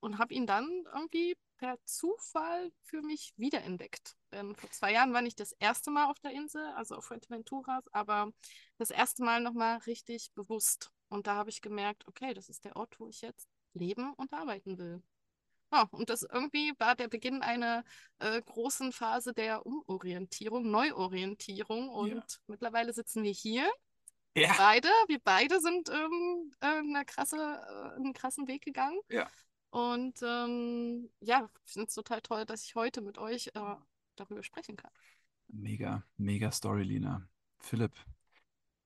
und 0.00 0.18
habe 0.18 0.34
ihn 0.34 0.46
dann 0.46 0.84
irgendwie 0.94 1.36
per 1.56 1.76
Zufall 1.84 2.70
für 2.82 3.02
mich 3.02 3.32
wiederentdeckt. 3.36 4.16
Denn 4.32 4.54
vor 4.54 4.70
zwei 4.70 4.92
Jahren 4.92 5.12
war 5.12 5.22
ich 5.24 5.34
das 5.34 5.52
erste 5.52 5.90
Mal 5.90 6.06
auf 6.06 6.18
der 6.20 6.30
Insel, 6.30 6.64
also 6.76 6.96
auf 6.96 7.06
Fuerteventura, 7.06 7.82
aber 7.92 8.32
das 8.78 8.90
erste 8.90 9.24
Mal 9.24 9.40
nochmal 9.40 9.78
richtig 9.78 10.32
bewusst. 10.34 10.92
Und 11.08 11.26
da 11.26 11.34
habe 11.34 11.50
ich 11.50 11.62
gemerkt, 11.62 12.06
okay, 12.06 12.32
das 12.34 12.48
ist 12.48 12.64
der 12.64 12.76
Ort, 12.76 13.00
wo 13.00 13.08
ich 13.08 13.22
jetzt 13.22 13.48
leben 13.74 14.14
und 14.14 14.32
arbeiten 14.32 14.78
will. 14.78 15.02
Ja, 15.70 15.82
und 15.90 16.08
das 16.08 16.22
irgendwie 16.22 16.72
war 16.78 16.94
der 16.96 17.08
Beginn 17.08 17.42
einer 17.42 17.84
äh, 18.20 18.40
großen 18.40 18.92
Phase 18.92 19.34
der 19.34 19.66
Umorientierung, 19.66 20.70
Neuorientierung. 20.70 21.88
Und 21.90 22.14
ja. 22.14 22.24
mittlerweile 22.46 22.92
sitzen 22.92 23.22
wir 23.22 23.32
hier. 23.32 23.70
Ja. 24.34 24.54
Beide, 24.56 24.88
wir 25.08 25.18
beide 25.22 25.60
sind 25.60 25.90
ähm, 25.90 26.50
äh, 26.60 26.66
eine 26.66 27.04
krasse, 27.04 27.36
äh, 27.36 27.96
einen 27.96 28.12
krassen 28.12 28.46
Weg 28.48 28.64
gegangen. 28.64 28.98
Ja. 29.08 29.28
Und 29.70 30.22
ähm, 30.22 31.10
ja, 31.20 31.50
ich 31.64 31.72
finde 31.72 31.88
es 31.88 31.94
total 31.94 32.22
toll, 32.22 32.46
dass 32.46 32.64
ich 32.64 32.74
heute 32.74 33.02
mit 33.02 33.18
euch 33.18 33.48
äh, 33.48 33.76
darüber 34.16 34.42
sprechen 34.42 34.76
kann. 34.76 34.90
Mega, 35.48 36.02
mega 36.16 36.50
Story, 36.50 36.84
Lina. 36.84 37.28
Philipp, 37.58 37.92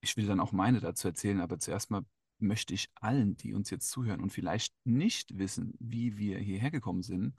ich 0.01 0.17
will 0.17 0.27
dann 0.27 0.41
auch 0.41 0.53
meine 0.53 0.81
dazu 0.81 1.09
erzählen, 1.09 1.41
aber 1.41 1.59
zuerst 1.59 1.91
mal 1.91 2.05
möchte 2.43 2.75
ich 2.75 2.89
allen, 2.95 3.37
die 3.37 3.55
uns 3.55 3.71
jetzt 3.71 3.91
zuhören 3.91 4.21
und 4.21 4.31
vielleicht 4.31 4.75
nicht 4.85 5.39
wissen, 5.39 5.75
wie 5.79 6.17
wir 6.17 6.39
hierher 6.39 6.71
gekommen 6.71 7.03
sind, 7.03 7.35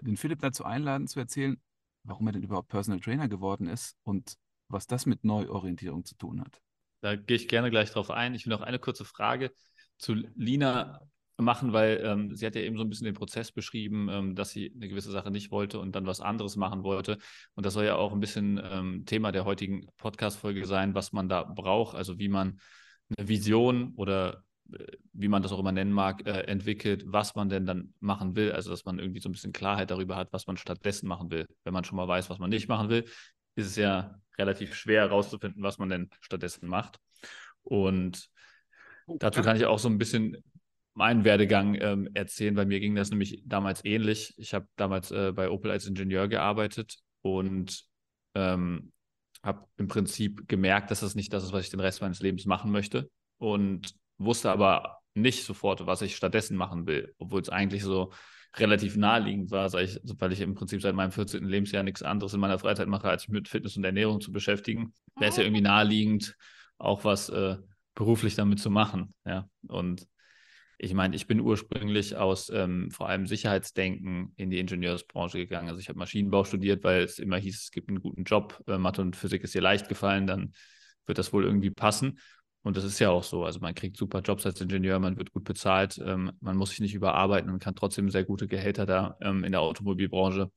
den 0.00 0.16
Philipp 0.16 0.40
dazu 0.40 0.64
einladen 0.64 1.06
zu 1.06 1.20
erzählen, 1.20 1.60
warum 2.04 2.26
er 2.26 2.32
denn 2.32 2.42
überhaupt 2.42 2.68
Personal 2.68 3.00
Trainer 3.00 3.28
geworden 3.28 3.66
ist 3.66 3.96
und 4.02 4.36
was 4.68 4.86
das 4.86 5.06
mit 5.06 5.24
Neuorientierung 5.24 6.04
zu 6.04 6.16
tun 6.16 6.40
hat. 6.40 6.60
Da 7.00 7.16
gehe 7.16 7.36
ich 7.36 7.48
gerne 7.48 7.70
gleich 7.70 7.90
drauf 7.90 8.10
ein. 8.10 8.34
Ich 8.34 8.46
will 8.46 8.52
noch 8.52 8.62
eine 8.62 8.78
kurze 8.78 9.04
Frage 9.04 9.52
zu 9.98 10.14
Lina 10.34 11.00
machen, 11.36 11.72
weil 11.72 12.00
ähm, 12.04 12.34
sie 12.34 12.46
hat 12.46 12.54
ja 12.54 12.62
eben 12.62 12.76
so 12.76 12.84
ein 12.84 12.88
bisschen 12.88 13.06
den 13.06 13.14
Prozess 13.14 13.52
beschrieben, 13.52 14.08
ähm, 14.10 14.34
dass 14.34 14.50
sie 14.50 14.72
eine 14.74 14.88
gewisse 14.88 15.10
Sache 15.10 15.30
nicht 15.30 15.50
wollte 15.50 15.80
und 15.80 15.94
dann 15.94 16.06
was 16.06 16.20
anderes 16.20 16.56
machen 16.56 16.82
wollte. 16.82 17.18
Und 17.54 17.66
das 17.66 17.74
soll 17.74 17.84
ja 17.84 17.96
auch 17.96 18.12
ein 18.12 18.20
bisschen 18.20 18.60
ähm, 18.62 19.04
Thema 19.04 19.32
der 19.32 19.44
heutigen 19.44 19.86
Podcast-Folge 19.96 20.64
sein, 20.66 20.94
was 20.94 21.12
man 21.12 21.28
da 21.28 21.42
braucht, 21.42 21.96
also 21.96 22.18
wie 22.18 22.28
man 22.28 22.60
eine 23.16 23.28
Vision 23.28 23.92
oder 23.96 24.44
äh, 24.72 24.96
wie 25.12 25.28
man 25.28 25.42
das 25.42 25.52
auch 25.52 25.58
immer 25.58 25.72
nennen 25.72 25.92
mag, 25.92 26.26
äh, 26.26 26.42
entwickelt, 26.42 27.04
was 27.06 27.34
man 27.34 27.48
denn 27.48 27.66
dann 27.66 27.94
machen 28.00 28.36
will. 28.36 28.52
Also, 28.52 28.70
dass 28.70 28.84
man 28.84 28.98
irgendwie 28.98 29.20
so 29.20 29.28
ein 29.28 29.32
bisschen 29.32 29.52
Klarheit 29.52 29.90
darüber 29.90 30.16
hat, 30.16 30.32
was 30.32 30.46
man 30.46 30.56
stattdessen 30.56 31.08
machen 31.08 31.30
will. 31.30 31.46
Wenn 31.64 31.72
man 31.72 31.84
schon 31.84 31.96
mal 31.96 32.08
weiß, 32.08 32.30
was 32.30 32.38
man 32.38 32.50
nicht 32.50 32.68
machen 32.68 32.88
will, 32.88 33.04
ist 33.56 33.66
es 33.66 33.76
ja 33.76 34.20
relativ 34.38 34.74
schwer 34.74 35.02
herauszufinden, 35.02 35.62
was 35.62 35.78
man 35.78 35.88
denn 35.88 36.10
stattdessen 36.20 36.68
macht. 36.68 36.98
Und 37.62 38.28
dazu 39.06 39.42
kann 39.42 39.56
ich 39.56 39.66
auch 39.66 39.78
so 39.78 39.88
ein 39.88 39.98
bisschen 39.98 40.42
meinen 40.94 41.24
Werdegang 41.24 41.76
ähm, 41.80 42.08
erzählen. 42.14 42.54
Bei 42.54 42.64
mir 42.64 42.80
ging 42.80 42.94
das 42.94 43.10
nämlich 43.10 43.42
damals 43.46 43.84
ähnlich. 43.84 44.34
Ich 44.38 44.54
habe 44.54 44.66
damals 44.76 45.10
äh, 45.10 45.32
bei 45.32 45.50
Opel 45.50 45.70
als 45.70 45.86
Ingenieur 45.86 46.28
gearbeitet 46.28 46.98
und 47.22 47.84
ähm, 48.34 48.92
habe 49.44 49.66
im 49.76 49.88
Prinzip 49.88 50.48
gemerkt, 50.48 50.90
dass 50.90 51.00
das 51.00 51.14
nicht 51.14 51.32
das 51.32 51.44
ist, 51.44 51.52
was 51.52 51.64
ich 51.64 51.70
den 51.70 51.80
Rest 51.80 52.00
meines 52.00 52.20
Lebens 52.20 52.46
machen 52.46 52.70
möchte. 52.70 53.10
Und 53.38 53.94
wusste 54.18 54.50
aber 54.50 54.98
nicht 55.14 55.44
sofort, 55.44 55.86
was 55.86 56.02
ich 56.02 56.16
stattdessen 56.16 56.56
machen 56.56 56.86
will, 56.86 57.14
obwohl 57.18 57.40
es 57.40 57.48
eigentlich 57.48 57.82
so 57.82 58.12
relativ 58.56 58.96
naheliegend 58.96 59.50
war, 59.50 59.72
weil 59.72 59.84
ich, 59.84 60.00
weil 60.18 60.32
ich 60.32 60.40
im 60.40 60.54
Prinzip 60.54 60.80
seit 60.80 60.94
meinem 60.94 61.10
14. 61.10 61.44
Lebensjahr 61.44 61.82
nichts 61.82 62.02
anderes 62.02 62.34
in 62.34 62.40
meiner 62.40 62.58
Freizeit 62.58 62.88
mache, 62.88 63.08
als 63.08 63.28
mich 63.28 63.34
mit 63.34 63.48
Fitness 63.48 63.76
und 63.76 63.84
Ernährung 63.84 64.20
zu 64.20 64.32
beschäftigen. 64.32 64.92
Wäre 65.16 65.30
es 65.30 65.36
ja 65.36 65.42
irgendwie 65.42 65.62
naheliegend, 65.62 66.36
auch 66.78 67.04
was 67.04 67.28
äh, 67.28 67.56
beruflich 67.94 68.36
damit 68.36 68.60
zu 68.60 68.70
machen. 68.70 69.14
Ja, 69.24 69.48
und 69.68 70.06
ich 70.78 70.94
meine, 70.94 71.16
ich 71.16 71.26
bin 71.26 71.40
ursprünglich 71.40 72.16
aus 72.16 72.50
ähm, 72.50 72.90
vor 72.90 73.08
allem 73.08 73.26
Sicherheitsdenken 73.26 74.32
in 74.36 74.50
die 74.50 74.58
Ingenieursbranche 74.58 75.38
gegangen. 75.38 75.68
Also 75.68 75.80
ich 75.80 75.88
habe 75.88 75.98
Maschinenbau 75.98 76.44
studiert, 76.44 76.84
weil 76.84 77.02
es 77.02 77.18
immer 77.18 77.36
hieß, 77.36 77.62
es 77.64 77.70
gibt 77.70 77.88
einen 77.88 78.00
guten 78.00 78.24
Job, 78.24 78.62
äh, 78.66 78.78
Mathe 78.78 79.02
und 79.02 79.16
Physik 79.16 79.44
ist 79.44 79.54
dir 79.54 79.62
leicht 79.62 79.88
gefallen, 79.88 80.26
dann 80.26 80.52
wird 81.06 81.18
das 81.18 81.32
wohl 81.32 81.44
irgendwie 81.44 81.70
passen. 81.70 82.18
Und 82.62 82.76
das 82.78 82.84
ist 82.84 82.98
ja 82.98 83.10
auch 83.10 83.24
so. 83.24 83.44
Also 83.44 83.60
man 83.60 83.74
kriegt 83.74 83.96
super 83.96 84.20
Jobs 84.20 84.46
als 84.46 84.60
Ingenieur, 84.60 84.98
man 84.98 85.18
wird 85.18 85.32
gut 85.32 85.44
bezahlt, 85.44 86.00
ähm, 86.04 86.32
man 86.40 86.56
muss 86.56 86.70
sich 86.70 86.80
nicht 86.80 86.94
überarbeiten 86.94 87.50
und 87.50 87.62
kann 87.62 87.74
trotzdem 87.74 88.08
sehr 88.10 88.24
gute 88.24 88.48
Gehälter 88.48 88.86
da 88.86 89.16
ähm, 89.20 89.44
in 89.44 89.52
der 89.52 89.60
Automobilbranche 89.60 90.50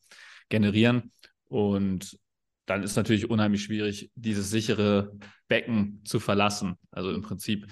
generieren. 0.50 1.12
Und 1.50 2.17
dann 2.65 2.83
ist 2.83 2.95
natürlich 2.95 3.29
unheimlich 3.29 3.63
schwierig, 3.63 4.12
dieses 4.15 4.50
sichere 4.50 5.12
Becken 5.47 6.01
zu 6.05 6.19
verlassen. 6.19 6.75
Also 6.91 7.12
im 7.12 7.21
Prinzip 7.21 7.67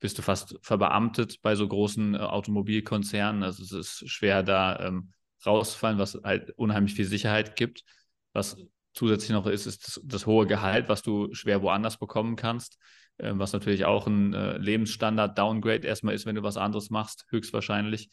bist 0.00 0.18
du 0.18 0.22
fast 0.22 0.56
verbeamtet 0.62 1.40
bei 1.42 1.54
so 1.54 1.66
großen 1.66 2.14
äh, 2.14 2.18
Automobilkonzernen. 2.18 3.42
Also 3.42 3.62
es 3.62 3.72
ist 3.72 4.10
schwer, 4.10 4.42
da 4.42 4.78
ähm, 4.80 5.12
rauszufallen, 5.44 5.98
was 5.98 6.20
halt 6.22 6.50
unheimlich 6.56 6.94
viel 6.94 7.04
Sicherheit 7.04 7.56
gibt. 7.56 7.84
Was 8.32 8.56
zusätzlich 8.92 9.30
noch 9.30 9.46
ist, 9.46 9.66
ist 9.66 9.86
das, 9.86 10.00
das 10.04 10.26
hohe 10.26 10.46
Gehalt, 10.46 10.88
was 10.88 11.02
du 11.02 11.32
schwer 11.34 11.62
woanders 11.62 11.98
bekommen 11.98 12.36
kannst. 12.36 12.78
Ähm, 13.18 13.38
was 13.38 13.52
natürlich 13.52 13.84
auch 13.84 14.06
ein 14.06 14.34
äh, 14.34 14.58
Lebensstandard-Downgrade 14.58 15.86
erstmal 15.86 16.14
ist, 16.14 16.26
wenn 16.26 16.34
du 16.34 16.42
was 16.42 16.56
anderes 16.56 16.90
machst, 16.90 17.26
höchstwahrscheinlich. 17.30 18.10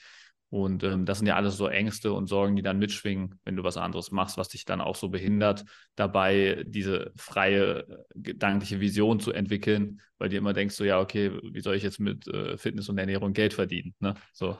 Und 0.51 0.83
ähm, 0.83 1.05
das 1.05 1.19
sind 1.19 1.27
ja 1.27 1.37
alles 1.37 1.55
so 1.55 1.67
Ängste 1.67 2.11
und 2.11 2.27
Sorgen, 2.27 2.57
die 2.57 2.61
dann 2.61 2.77
mitschwingen, 2.77 3.39
wenn 3.45 3.55
du 3.55 3.63
was 3.63 3.77
anderes 3.77 4.11
machst, 4.11 4.37
was 4.37 4.49
dich 4.49 4.65
dann 4.65 4.81
auch 4.81 4.97
so 4.97 5.07
behindert, 5.07 5.63
dabei 5.95 6.65
diese 6.67 7.13
freie 7.15 7.87
äh, 7.87 8.03
gedankliche 8.15 8.81
Vision 8.81 9.21
zu 9.21 9.31
entwickeln, 9.31 10.01
weil 10.17 10.27
du 10.27 10.35
immer 10.35 10.51
denkst, 10.51 10.75
so 10.75 10.83
ja, 10.83 10.99
okay, 10.99 11.31
wie 11.41 11.61
soll 11.61 11.75
ich 11.75 11.83
jetzt 11.83 12.01
mit 12.01 12.27
äh, 12.27 12.57
Fitness 12.57 12.89
und 12.89 12.97
Ernährung 12.97 13.31
Geld 13.31 13.53
verdienen? 13.53 13.95
Ne? 13.99 14.13
So. 14.33 14.57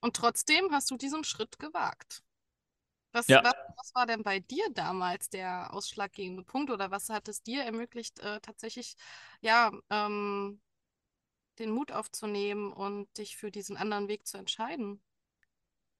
Und 0.00 0.14
trotzdem 0.14 0.68
hast 0.72 0.90
du 0.90 0.98
diesen 0.98 1.24
Schritt 1.24 1.58
gewagt. 1.58 2.22
Was, 3.12 3.28
ja. 3.28 3.42
was, 3.42 3.54
was, 3.78 3.94
war 3.94 4.06
denn 4.06 4.22
bei 4.22 4.40
dir 4.40 4.66
damals 4.74 5.30
der 5.30 5.72
ausschlaggebende 5.72 6.44
Punkt 6.44 6.70
oder 6.70 6.90
was 6.90 7.08
hat 7.08 7.28
es 7.28 7.42
dir 7.42 7.62
ermöglicht, 7.62 8.20
äh, 8.20 8.40
tatsächlich 8.40 8.94
ja, 9.40 9.72
ähm, 9.88 10.60
den 11.58 11.70
Mut 11.70 11.92
aufzunehmen 11.92 12.72
und 12.72 13.06
dich 13.18 13.36
für 13.36 13.50
diesen 13.50 13.76
anderen 13.76 14.08
Weg 14.08 14.26
zu 14.26 14.38
entscheiden? 14.38 15.00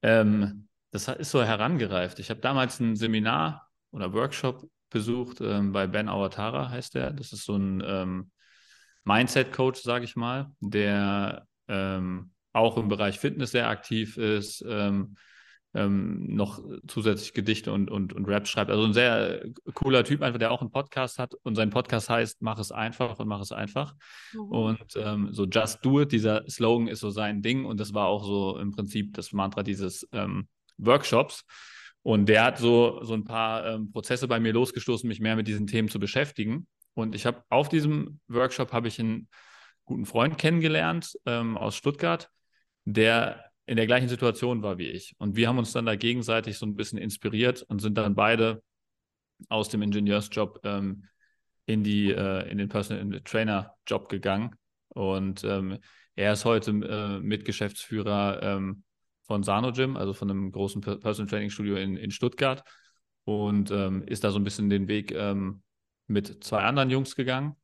Ähm, 0.02 0.68
das 0.90 1.08
ist 1.08 1.30
so 1.30 1.42
herangereift. 1.42 2.18
Ich 2.18 2.30
habe 2.30 2.40
damals 2.40 2.80
ein 2.80 2.96
Seminar 2.96 3.68
oder 3.90 4.12
Workshop 4.12 4.68
besucht 4.90 5.40
ähm, 5.40 5.72
bei 5.72 5.86
Ben 5.86 6.08
Awatara, 6.08 6.70
heißt 6.70 6.94
der. 6.94 7.12
Das 7.12 7.32
ist 7.32 7.44
so 7.44 7.56
ein 7.56 7.82
ähm, 7.84 8.30
Mindset-Coach, 9.04 9.82
sage 9.82 10.04
ich 10.04 10.16
mal, 10.16 10.50
der 10.60 11.46
ähm, 11.68 12.32
auch 12.52 12.76
im 12.76 12.88
Bereich 12.88 13.18
Fitness 13.18 13.50
sehr 13.50 13.68
aktiv 13.68 14.16
ist, 14.16 14.64
ähm, 15.78 16.34
noch 16.34 16.60
zusätzlich 16.86 17.32
Gedichte 17.32 17.72
und, 17.72 17.90
und, 17.90 18.12
und 18.12 18.26
Rap 18.26 18.48
schreibt. 18.48 18.70
Also 18.70 18.84
ein 18.84 18.92
sehr 18.92 19.44
cooler 19.74 20.04
Typ, 20.04 20.22
einfach, 20.22 20.38
der 20.38 20.50
auch 20.50 20.60
einen 20.60 20.70
Podcast 20.70 21.18
hat 21.18 21.34
und 21.44 21.54
sein 21.54 21.70
Podcast 21.70 22.10
heißt 22.10 22.42
Mach 22.42 22.58
es 22.58 22.72
einfach 22.72 23.18
und 23.18 23.28
mach 23.28 23.40
es 23.40 23.52
einfach. 23.52 23.94
Mhm. 24.32 24.40
Und 24.40 24.96
ähm, 24.96 25.28
so 25.32 25.44
Just 25.44 25.84
Do 25.84 26.00
It, 26.00 26.12
dieser 26.12 26.48
Slogan 26.48 26.88
ist 26.88 27.00
so 27.00 27.10
sein 27.10 27.42
Ding 27.42 27.64
und 27.64 27.78
das 27.78 27.94
war 27.94 28.06
auch 28.06 28.24
so 28.24 28.58
im 28.58 28.72
Prinzip 28.72 29.14
das 29.14 29.32
Mantra 29.32 29.62
dieses 29.62 30.06
ähm, 30.12 30.48
Workshops. 30.78 31.44
Und 32.02 32.28
der 32.28 32.44
hat 32.44 32.58
so, 32.58 33.02
so 33.02 33.14
ein 33.14 33.24
paar 33.24 33.66
ähm, 33.66 33.92
Prozesse 33.92 34.28
bei 34.28 34.40
mir 34.40 34.52
losgestoßen, 34.52 35.06
mich 35.06 35.20
mehr 35.20 35.36
mit 35.36 35.46
diesen 35.46 35.66
Themen 35.66 35.88
zu 35.88 35.98
beschäftigen. 35.98 36.66
Und 36.94 37.14
ich 37.14 37.26
habe 37.26 37.42
auf 37.48 37.68
diesem 37.68 38.20
Workshop 38.28 38.72
habe 38.72 38.88
ich 38.88 38.98
einen 38.98 39.28
guten 39.84 40.06
Freund 40.06 40.38
kennengelernt 40.38 41.18
ähm, 41.26 41.56
aus 41.56 41.76
Stuttgart, 41.76 42.30
der 42.84 43.47
in 43.68 43.76
der 43.76 43.86
gleichen 43.86 44.08
Situation 44.08 44.62
war 44.62 44.78
wie 44.78 44.88
ich. 44.88 45.14
Und 45.18 45.36
wir 45.36 45.46
haben 45.46 45.58
uns 45.58 45.72
dann 45.72 45.84
da 45.84 45.94
gegenseitig 45.94 46.56
so 46.56 46.64
ein 46.64 46.74
bisschen 46.74 46.98
inspiriert 46.98 47.62
und 47.62 47.80
sind 47.80 47.98
dann 47.98 48.14
beide 48.14 48.62
aus 49.50 49.68
dem 49.68 49.82
Ingenieursjob 49.82 50.60
ähm, 50.64 51.04
in, 51.66 51.84
die, 51.84 52.10
äh, 52.10 52.50
in 52.50 52.56
den 52.56 52.70
Personal 52.70 53.20
Trainer 53.24 53.74
Job 53.86 54.08
gegangen. 54.08 54.56
Und 54.88 55.44
ähm, 55.44 55.76
er 56.14 56.32
ist 56.32 56.46
heute 56.46 56.70
äh, 56.70 57.20
Mitgeschäftsführer 57.20 58.42
ähm, 58.42 58.84
von 59.26 59.42
Sano 59.42 59.70
Gym, 59.72 59.98
also 59.98 60.14
von 60.14 60.30
einem 60.30 60.50
großen 60.50 60.80
Personal 60.80 61.28
Training 61.28 61.50
Studio 61.50 61.76
in, 61.76 61.98
in 61.98 62.10
Stuttgart. 62.10 62.64
Und 63.24 63.70
ähm, 63.70 64.02
ist 64.06 64.24
da 64.24 64.30
so 64.30 64.38
ein 64.38 64.44
bisschen 64.44 64.70
den 64.70 64.88
Weg 64.88 65.12
ähm, 65.12 65.62
mit 66.06 66.42
zwei 66.42 66.62
anderen 66.62 66.88
Jungs 66.88 67.14
gegangen, 67.14 67.54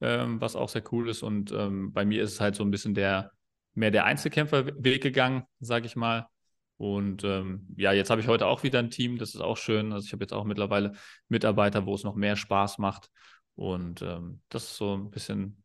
ähm, 0.00 0.40
was 0.40 0.54
auch 0.54 0.68
sehr 0.68 0.84
cool 0.92 1.08
ist. 1.08 1.24
Und 1.24 1.50
bei 1.50 2.04
mir 2.04 2.22
ist 2.22 2.34
es 2.34 2.40
halt 2.40 2.54
so 2.54 2.62
ein 2.62 2.70
bisschen 2.70 2.94
der, 2.94 3.32
mehr 3.78 3.90
der 3.90 4.04
Einzelkämpferweg 4.04 5.02
gegangen, 5.02 5.44
sage 5.60 5.86
ich 5.86 5.96
mal. 5.96 6.28
Und 6.76 7.24
ähm, 7.24 7.66
ja, 7.76 7.92
jetzt 7.92 8.10
habe 8.10 8.20
ich 8.20 8.28
heute 8.28 8.46
auch 8.46 8.62
wieder 8.62 8.78
ein 8.78 8.90
Team, 8.90 9.18
das 9.18 9.34
ist 9.34 9.40
auch 9.40 9.56
schön. 9.56 9.92
Also 9.92 10.06
ich 10.06 10.12
habe 10.12 10.22
jetzt 10.22 10.32
auch 10.32 10.44
mittlerweile 10.44 10.92
Mitarbeiter, 11.28 11.86
wo 11.86 11.94
es 11.94 12.04
noch 12.04 12.14
mehr 12.14 12.36
Spaß 12.36 12.78
macht. 12.78 13.10
Und 13.56 14.02
ähm, 14.02 14.40
das 14.48 14.64
ist 14.64 14.76
so 14.76 14.94
ein 14.94 15.10
bisschen 15.10 15.64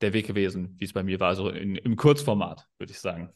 der 0.00 0.12
Weg 0.12 0.26
gewesen, 0.26 0.74
wie 0.78 0.84
es 0.84 0.92
bei 0.92 1.04
mir 1.04 1.20
war, 1.20 1.28
also 1.28 1.48
im 1.48 1.96
Kurzformat, 1.96 2.68
würde 2.78 2.92
ich 2.92 2.98
sagen. 2.98 3.32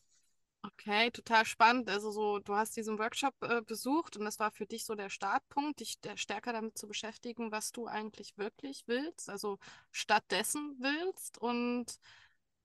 Okay, 0.62 1.10
total 1.12 1.46
spannend. 1.46 1.88
Also 1.88 2.10
so, 2.10 2.40
du 2.40 2.54
hast 2.54 2.76
diesen 2.76 2.98
Workshop 2.98 3.34
äh, 3.42 3.62
besucht 3.62 4.16
und 4.16 4.24
das 4.24 4.40
war 4.40 4.50
für 4.50 4.66
dich 4.66 4.84
so 4.84 4.96
der 4.96 5.10
Startpunkt, 5.10 5.78
dich 5.78 6.00
der 6.00 6.16
stärker 6.16 6.52
damit 6.52 6.76
zu 6.76 6.88
beschäftigen, 6.88 7.52
was 7.52 7.70
du 7.70 7.86
eigentlich 7.86 8.36
wirklich 8.36 8.82
willst, 8.86 9.30
also 9.30 9.58
stattdessen 9.92 10.76
willst. 10.80 11.38
Und 11.38 11.98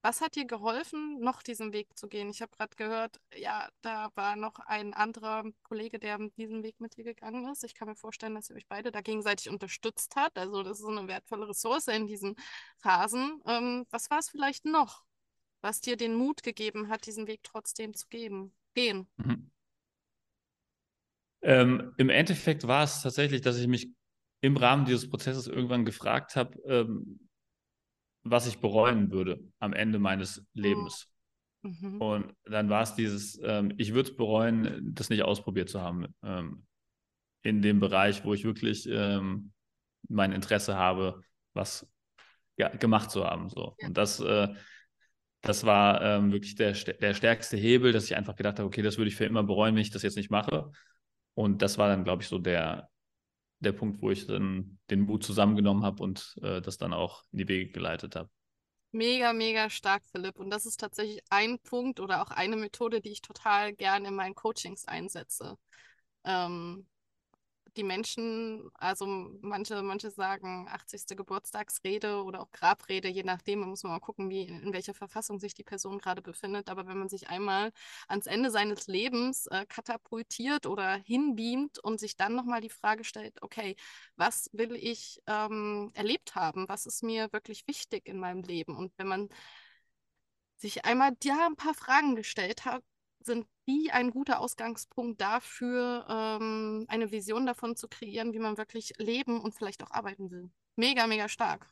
was 0.01 0.21
hat 0.21 0.35
dir 0.35 0.45
geholfen, 0.45 1.19
noch 1.19 1.43
diesen 1.43 1.73
Weg 1.73 1.97
zu 1.97 2.07
gehen? 2.07 2.29
Ich 2.29 2.41
habe 2.41 2.51
gerade 2.57 2.75
gehört, 2.75 3.19
ja, 3.35 3.69
da 3.81 4.09
war 4.15 4.35
noch 4.35 4.59
ein 4.59 4.93
anderer 4.93 5.43
Kollege, 5.63 5.99
der 5.99 6.17
diesen 6.37 6.63
Weg 6.63 6.79
mit 6.79 6.97
dir 6.97 7.03
gegangen 7.03 7.47
ist. 7.51 7.63
Ich 7.63 7.75
kann 7.75 7.87
mir 7.87 7.95
vorstellen, 7.95 8.35
dass 8.35 8.49
ihr 8.49 8.55
euch 8.55 8.67
beide 8.67 8.91
da 8.91 9.01
gegenseitig 9.01 9.49
unterstützt 9.49 10.15
habt. 10.15 10.37
Also 10.37 10.63
das 10.63 10.79
ist 10.79 10.87
eine 10.87 11.07
wertvolle 11.07 11.49
Ressource 11.49 11.87
in 11.87 12.07
diesen 12.07 12.35
Phasen. 12.77 13.41
Ähm, 13.45 13.85
was 13.91 14.09
war 14.09 14.19
es 14.19 14.29
vielleicht 14.29 14.65
noch? 14.65 15.03
was 15.61 15.81
dir 15.81 15.95
den 15.95 16.15
Mut 16.15 16.43
gegeben 16.43 16.89
hat, 16.89 17.05
diesen 17.05 17.27
Weg 17.27 17.41
trotzdem 17.43 17.93
zu 17.93 18.07
geben, 18.09 18.53
gehen? 18.73 19.07
Mhm. 19.17 19.51
Ähm, 21.43 21.93
Im 21.97 22.09
Endeffekt 22.09 22.67
war 22.67 22.83
es 22.83 23.01
tatsächlich, 23.01 23.41
dass 23.41 23.57
ich 23.57 23.67
mich 23.67 23.89
im 24.41 24.57
Rahmen 24.57 24.85
dieses 24.85 25.09
Prozesses 25.09 25.47
irgendwann 25.47 25.85
gefragt 25.85 26.35
habe, 26.35 26.59
ähm, 26.65 27.29
was 28.23 28.47
ich 28.47 28.59
bereuen 28.59 29.11
würde 29.11 29.39
am 29.59 29.73
Ende 29.73 29.99
meines 29.99 30.45
Lebens. 30.53 31.11
Mhm. 31.63 32.01
Und 32.01 32.35
dann 32.45 32.69
war 32.69 32.83
es 32.83 32.95
dieses, 32.95 33.39
ähm, 33.43 33.73
ich 33.77 33.93
würde 33.93 34.09
es 34.09 34.15
bereuen, 34.15 34.91
das 34.93 35.09
nicht 35.09 35.23
ausprobiert 35.23 35.69
zu 35.69 35.81
haben 35.81 36.07
ähm, 36.23 36.65
in 37.43 37.61
dem 37.61 37.79
Bereich, 37.79 38.23
wo 38.25 38.33
ich 38.33 38.43
wirklich 38.43 38.87
ähm, 38.89 39.51
mein 40.07 40.31
Interesse 40.31 40.75
habe, 40.75 41.21
was 41.53 41.87
ja, 42.57 42.69
gemacht 42.69 43.11
zu 43.11 43.25
haben. 43.25 43.49
So. 43.49 43.75
Ja. 43.79 43.87
Und 43.87 43.97
das 43.97 44.19
äh, 44.19 44.49
das 45.41 45.65
war 45.65 46.01
ähm, 46.01 46.31
wirklich 46.31 46.55
der, 46.55 46.73
der 46.73 47.13
stärkste 47.13 47.57
Hebel, 47.57 47.91
dass 47.91 48.05
ich 48.05 48.15
einfach 48.15 48.35
gedacht 48.35 48.59
habe, 48.59 48.67
okay, 48.67 48.83
das 48.83 48.97
würde 48.97 49.09
ich 49.09 49.15
für 49.15 49.25
immer 49.25 49.43
bereuen, 49.43 49.75
wenn 49.75 49.81
ich 49.81 49.89
das 49.89 50.03
jetzt 50.03 50.17
nicht 50.17 50.29
mache. 50.29 50.71
Und 51.33 51.61
das 51.61 51.77
war 51.77 51.87
dann, 51.87 52.03
glaube 52.03 52.21
ich, 52.21 52.29
so 52.29 52.37
der, 52.37 52.89
der 53.61 53.71
Punkt, 53.71 54.01
wo 54.01 54.11
ich 54.11 54.27
dann 54.27 54.79
den 54.89 55.01
Mut 55.01 55.23
zusammengenommen 55.23 55.83
habe 55.83 56.03
und 56.03 56.35
äh, 56.41 56.61
das 56.61 56.77
dann 56.77 56.93
auch 56.93 57.23
in 57.31 57.39
die 57.39 57.47
Wege 57.47 57.71
geleitet 57.71 58.15
habe. 58.15 58.29
Mega, 58.91 59.31
mega 59.31 59.69
stark, 59.69 60.03
Philipp. 60.11 60.37
Und 60.37 60.49
das 60.49 60.65
ist 60.65 60.79
tatsächlich 60.79 61.21
ein 61.29 61.59
Punkt 61.59 61.99
oder 62.01 62.21
auch 62.21 62.31
eine 62.31 62.57
Methode, 62.57 62.99
die 62.99 63.11
ich 63.11 63.21
total 63.21 63.73
gerne 63.73 64.09
in 64.09 64.15
meinen 64.15 64.35
Coachings 64.35 64.85
einsetze. 64.85 65.55
Ähm, 66.25 66.85
die 67.77 67.83
Menschen, 67.83 68.69
also 68.73 69.05
manche, 69.41 69.81
manche 69.81 70.11
sagen 70.11 70.67
80. 70.69 71.15
Geburtstagsrede 71.15 72.23
oder 72.23 72.41
auch 72.41 72.51
Grabrede, 72.51 73.07
je 73.07 73.23
nachdem, 73.23 73.59
man 73.61 73.69
muss 73.69 73.83
mal 73.83 73.99
gucken, 73.99 74.29
wie, 74.29 74.43
in 74.43 74.73
welcher 74.73 74.93
Verfassung 74.93 75.39
sich 75.39 75.53
die 75.53 75.63
Person 75.63 75.97
gerade 75.99 76.21
befindet. 76.21 76.69
Aber 76.69 76.85
wenn 76.87 76.97
man 76.97 77.09
sich 77.09 77.29
einmal 77.29 77.71
ans 78.07 78.25
Ende 78.27 78.51
seines 78.51 78.87
Lebens 78.87 79.47
äh, 79.47 79.65
katapultiert 79.67 80.65
oder 80.65 80.95
hinbeamt 81.05 81.79
und 81.79 81.99
sich 81.99 82.17
dann 82.17 82.35
nochmal 82.35 82.61
die 82.61 82.69
Frage 82.69 83.03
stellt, 83.03 83.41
okay, 83.41 83.75
was 84.15 84.49
will 84.53 84.75
ich 84.75 85.21
ähm, 85.27 85.91
erlebt 85.93 86.35
haben? 86.35 86.67
Was 86.67 86.85
ist 86.85 87.03
mir 87.03 87.31
wirklich 87.31 87.67
wichtig 87.67 88.07
in 88.07 88.19
meinem 88.19 88.43
Leben? 88.43 88.75
Und 88.75 88.91
wenn 88.97 89.07
man 89.07 89.29
sich 90.57 90.85
einmal 90.85 91.11
ja 91.23 91.47
ein 91.47 91.55
paar 91.55 91.73
Fragen 91.73 92.15
gestellt 92.15 92.65
hat, 92.65 92.83
sind 93.23 93.47
die 93.71 93.91
ein 93.91 94.11
guter 94.11 94.39
Ausgangspunkt 94.39 95.21
dafür, 95.21 96.05
ähm, 96.09 96.85
eine 96.87 97.11
Vision 97.11 97.45
davon 97.45 97.75
zu 97.75 97.87
kreieren, 97.87 98.33
wie 98.33 98.39
man 98.39 98.57
wirklich 98.57 98.93
leben 98.97 99.39
und 99.39 99.55
vielleicht 99.55 99.83
auch 99.83 99.91
arbeiten 99.91 100.29
will. 100.31 100.49
Mega, 100.75 101.07
mega 101.07 101.29
stark. 101.29 101.67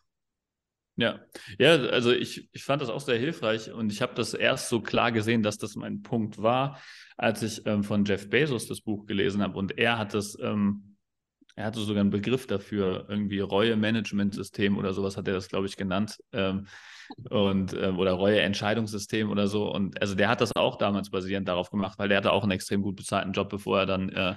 Ja, 0.96 1.22
ja, 1.58 1.76
also 1.76 2.12
ich, 2.12 2.50
ich 2.52 2.64
fand 2.66 2.82
das 2.82 2.90
auch 2.90 3.00
sehr 3.00 3.18
hilfreich 3.18 3.72
und 3.72 3.90
ich 3.90 4.02
habe 4.02 4.14
das 4.16 4.34
erst 4.34 4.68
so 4.68 4.82
klar 4.82 5.14
gesehen, 5.14 5.44
dass 5.44 5.58
das 5.58 5.76
mein 5.76 6.02
Punkt 6.02 6.42
war, 6.42 6.82
als 7.16 7.42
ich 7.42 7.66
ähm, 7.66 7.84
von 7.84 8.04
Jeff 8.04 8.30
Bezos 8.30 8.68
das 8.68 8.82
Buch 8.82 9.06
gelesen 9.06 9.42
habe 9.42 9.58
und 9.58 9.78
er 9.78 9.98
hat 9.98 10.14
das, 10.14 10.38
ähm, 10.42 10.89
er 11.60 11.66
hatte 11.66 11.82
sogar 11.82 12.00
einen 12.00 12.10
Begriff 12.10 12.48
dafür, 12.48 13.06
irgendwie 13.10 13.42
Reue-Management-System 13.42 14.78
oder 14.78 14.94
sowas 14.94 15.18
hat 15.18 15.28
er 15.28 15.34
das, 15.34 15.50
glaube 15.50 15.66
ich, 15.66 15.76
genannt. 15.76 16.18
Ähm, 16.32 16.68
und 17.30 17.74
ähm, 17.74 18.00
oder 18.00 18.14
Reue-Entscheidungssystem 18.14 19.30
oder 19.30 19.48
so. 19.48 19.70
Und 19.70 20.02
also 20.02 20.16
der 20.16 20.30
hat 20.30 20.40
das 20.40 20.56
auch 20.56 20.78
damals 20.78 21.10
basierend 21.10 21.50
darauf 21.50 21.70
gemacht, 21.70 22.00
weil 22.00 22.08
der 22.08 22.20
hatte 22.20 22.32
auch 22.32 22.44
einen 22.44 22.54
extrem 22.54 22.82
gut 22.82 22.96
bezahlten 22.96 23.34
Job, 23.34 23.50
bevor 23.50 23.80
er 23.80 23.86
dann 23.86 24.08
äh, 24.08 24.36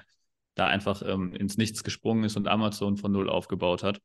da 0.56 0.66
einfach 0.66 1.00
ähm, 1.06 1.32
ins 1.32 1.56
Nichts 1.56 1.84
gesprungen 1.84 2.24
ist 2.24 2.36
und 2.36 2.48
Amazon 2.48 2.96
von 2.96 3.12
null 3.12 3.30
aufgebaut 3.30 3.84
hat. 3.84 4.00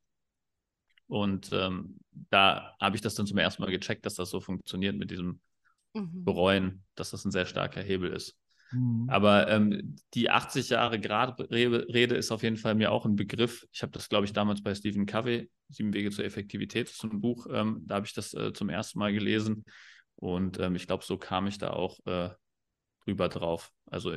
Und 1.08 1.50
ähm, 1.52 1.98
da 2.30 2.76
habe 2.80 2.94
ich 2.94 3.02
das 3.02 3.16
dann 3.16 3.26
zum 3.26 3.38
ersten 3.38 3.62
Mal 3.62 3.72
gecheckt, 3.72 4.06
dass 4.06 4.14
das 4.14 4.30
so 4.30 4.40
funktioniert 4.40 4.94
mit 4.94 5.10
diesem 5.10 5.40
mhm. 5.92 6.24
Bereuen, 6.24 6.84
dass 6.94 7.10
das 7.10 7.24
ein 7.24 7.32
sehr 7.32 7.46
starker 7.46 7.82
Hebel 7.82 8.12
ist. 8.12 8.36
Mhm. 8.70 9.08
Aber 9.08 9.48
ähm, 9.48 9.96
die 10.14 10.30
80 10.30 10.68
Jahre 10.70 11.00
Grad-Rede 11.00 12.14
ist 12.14 12.30
auf 12.30 12.42
jeden 12.42 12.56
Fall 12.56 12.74
mir 12.74 12.92
auch 12.92 13.06
ein 13.06 13.16
Begriff. 13.16 13.66
Ich 13.72 13.82
habe 13.82 13.92
das, 13.92 14.08
glaube 14.08 14.26
ich, 14.26 14.32
damals 14.32 14.62
bei 14.62 14.74
Stephen 14.74 15.06
Covey, 15.06 15.50
Sieben 15.68 15.92
Wege 15.92 16.10
zur 16.10 16.24
Effektivität, 16.24 16.88
ist 16.88 17.02
ein 17.04 17.20
Buch, 17.20 17.46
ähm, 17.50 17.82
da 17.86 17.96
habe 17.96 18.06
ich 18.06 18.14
das 18.14 18.34
äh, 18.34 18.52
zum 18.52 18.68
ersten 18.68 18.98
Mal 18.98 19.12
gelesen. 19.12 19.64
Und 20.16 20.58
ähm, 20.58 20.74
ich 20.74 20.86
glaube, 20.86 21.04
so 21.04 21.16
kam 21.16 21.46
ich 21.46 21.58
da 21.58 21.70
auch 21.70 21.98
äh, 22.06 22.30
drüber 23.04 23.28
drauf. 23.28 23.70
Also 23.86 24.12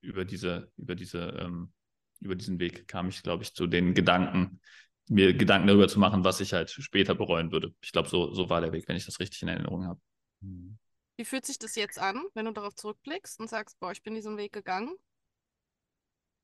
über 0.00 0.24
diese, 0.24 0.70
über 0.76 0.94
diese, 0.94 1.20
ähm, 1.40 1.72
über 2.20 2.34
diesen 2.34 2.58
Weg 2.58 2.88
kam 2.88 3.08
ich, 3.08 3.22
glaube 3.22 3.42
ich, 3.42 3.54
zu 3.54 3.66
den 3.66 3.94
Gedanken, 3.94 4.60
mir 5.08 5.34
Gedanken 5.34 5.68
darüber 5.68 5.88
zu 5.88 5.98
machen, 5.98 6.24
was 6.24 6.40
ich 6.40 6.52
halt 6.52 6.70
später 6.70 7.14
bereuen 7.14 7.52
würde. 7.52 7.74
Ich 7.82 7.92
glaube, 7.92 8.08
so, 8.08 8.32
so 8.32 8.48
war 8.48 8.60
der 8.60 8.72
Weg, 8.72 8.88
wenn 8.88 8.96
ich 8.96 9.04
das 9.04 9.20
richtig 9.20 9.42
in 9.42 9.48
Erinnerung 9.48 9.84
habe. 9.86 10.00
Mhm. 10.40 10.78
Wie 11.16 11.24
fühlt 11.24 11.46
sich 11.46 11.58
das 11.58 11.76
jetzt 11.76 11.98
an, 11.98 12.22
wenn 12.34 12.46
du 12.46 12.52
darauf 12.52 12.74
zurückblickst 12.74 13.38
und 13.40 13.48
sagst, 13.48 13.78
boah, 13.78 13.92
ich 13.92 14.02
bin 14.02 14.14
diesen 14.14 14.36
Weg 14.36 14.52
gegangen? 14.52 14.94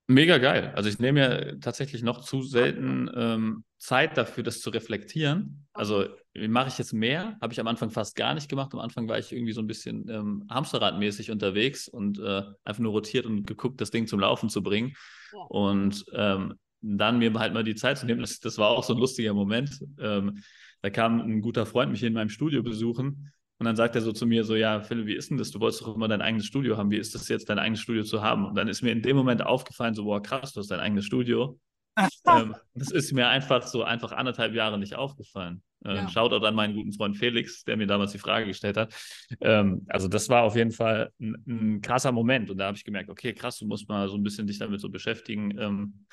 Mega 0.07 0.39
geil. 0.39 0.73
Also 0.75 0.89
ich 0.89 0.99
nehme 0.99 1.21
ja 1.21 1.55
tatsächlich 1.61 2.03
noch 2.03 2.21
zu 2.21 2.43
selten 2.43 3.09
ähm, 3.15 3.65
Zeit 3.79 4.17
dafür, 4.17 4.43
das 4.43 4.61
zu 4.61 4.71
reflektieren. 4.71 5.69
Also 5.73 6.07
mache 6.35 6.69
ich 6.69 6.79
jetzt 6.79 6.93
mehr, 6.93 7.39
habe 7.41 7.53
ich 7.53 7.61
am 7.61 7.69
Anfang 7.69 7.91
fast 7.91 8.17
gar 8.17 8.35
nicht 8.35 8.49
gemacht. 8.49 8.73
Am 8.73 8.81
Anfang 8.81 9.09
war 9.09 9.21
ich 9.21 9.31
irgendwie 9.31 9.53
so 9.53 9.61
ein 9.61 9.69
bisschen 9.69 10.09
ähm, 10.09 10.47
Hamsterradmäßig 10.51 11.31
unterwegs 11.31 11.87
und 11.87 12.19
äh, 12.19 12.43
einfach 12.65 12.81
nur 12.81 12.91
rotiert 12.91 13.25
und 13.25 13.47
geguckt, 13.47 13.81
das 13.81 13.93
Ding 13.93 14.09
zum 14.09 14.19
Laufen 14.19 14.49
zu 14.49 14.65
bringen. 14.65 14.95
Ja. 15.33 15.39
Und 15.49 16.05
ähm, 16.13 16.55
dann 16.81 17.19
mir 17.19 17.33
halt 17.35 17.55
mal 17.55 17.63
die 17.63 17.77
Zeit 17.77 17.99
zu 17.99 18.07
nehmen, 18.07 18.21
das, 18.21 18.41
das 18.41 18.59
war 18.59 18.71
auch 18.71 18.83
so 18.83 18.95
ein 18.95 18.99
lustiger 18.99 19.33
Moment. 19.33 19.81
Ähm, 20.01 20.43
da 20.83 20.91
kam 20.91 21.21
ein 21.21 21.41
guter 21.41 21.67
Freund 21.67 21.93
mich 21.93 22.03
in 22.03 22.15
meinem 22.15 22.31
Studio 22.31 22.65
besuchen 22.65 23.33
und 23.61 23.67
dann 23.67 23.77
sagt 23.77 23.95
er 23.95 24.01
so 24.01 24.13
zu 24.13 24.27
mir 24.27 24.43
so, 24.45 24.57
ja, 24.57 24.81
Philipp, 24.81 25.05
wie 25.05 25.15
ist 25.15 25.29
denn 25.29 25.37
das? 25.37 25.51
Du 25.51 25.61
wolltest 25.61 25.83
doch 25.83 25.95
immer 25.95 26.09
dein 26.09 26.23
eigenes 26.23 26.47
Studio 26.47 26.79
haben. 26.79 26.91
Wie 26.91 26.97
ist 26.97 27.15
das 27.15 27.29
jetzt, 27.29 27.51
dein 27.51 27.59
eigenes 27.59 27.81
Studio 27.81 28.03
zu 28.05 28.23
haben? 28.23 28.47
Und 28.47 28.55
dann 28.55 28.69
ist 28.69 28.81
mir 28.81 28.91
in 28.91 29.03
dem 29.03 29.15
Moment 29.19 29.45
aufgefallen, 29.45 29.93
so, 29.93 30.05
boah, 30.05 30.23
krass, 30.23 30.55
du 30.55 30.61
hast 30.61 30.71
dein 30.71 30.81
eigenes 30.81 31.05
Studio. 31.05 31.61
ähm, 32.27 32.57
das 32.73 32.91
ist 32.91 33.13
mir 33.13 33.29
einfach 33.29 33.67
so 33.67 33.85
einfach 33.85 34.13
anderthalb 34.13 34.55
Jahre 34.55 34.79
nicht 34.79 34.95
aufgefallen. 34.95 35.63
Äh, 35.85 35.97
ja. 35.97 36.09
Shoutout 36.09 36.47
an 36.47 36.55
meinen 36.55 36.75
guten 36.75 36.95
Freund 36.95 37.19
Felix, 37.19 37.63
der 37.65 37.77
mir 37.77 37.87
damals 37.87 38.13
die 38.13 38.19
Frage 38.19 38.47
gestellt 38.47 38.79
hat. 38.79 38.95
Ähm, 39.43 39.85
also 39.89 40.09
das 40.09 40.31
war 40.31 40.45
auf 40.45 40.57
jeden 40.57 40.73
Fall 40.73 41.13
ein, 41.21 41.45
ein 41.47 41.81
krasser 41.83 42.13
Moment. 42.13 42.49
Und 42.49 42.57
da 42.57 42.69
habe 42.69 42.79
ich 42.79 42.85
gemerkt, 42.85 43.11
okay, 43.11 43.35
krass, 43.35 43.59
du 43.59 43.67
musst 43.67 43.91
mal 43.91 44.09
so 44.09 44.17
ein 44.17 44.23
bisschen 44.23 44.47
dich 44.47 44.59
damit 44.59 44.81
so 44.81 44.89
beschäftigen, 44.89 45.59
ähm, 45.59 46.07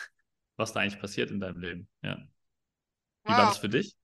was 0.57 0.73
da 0.73 0.81
eigentlich 0.81 0.99
passiert 0.99 1.31
in 1.31 1.39
deinem 1.39 1.61
Leben. 1.61 1.87
Ja. 2.03 2.17
Wie 3.23 3.31
wow. 3.31 3.37
war 3.37 3.45
das 3.45 3.57
für 3.59 3.69
dich? 3.69 3.95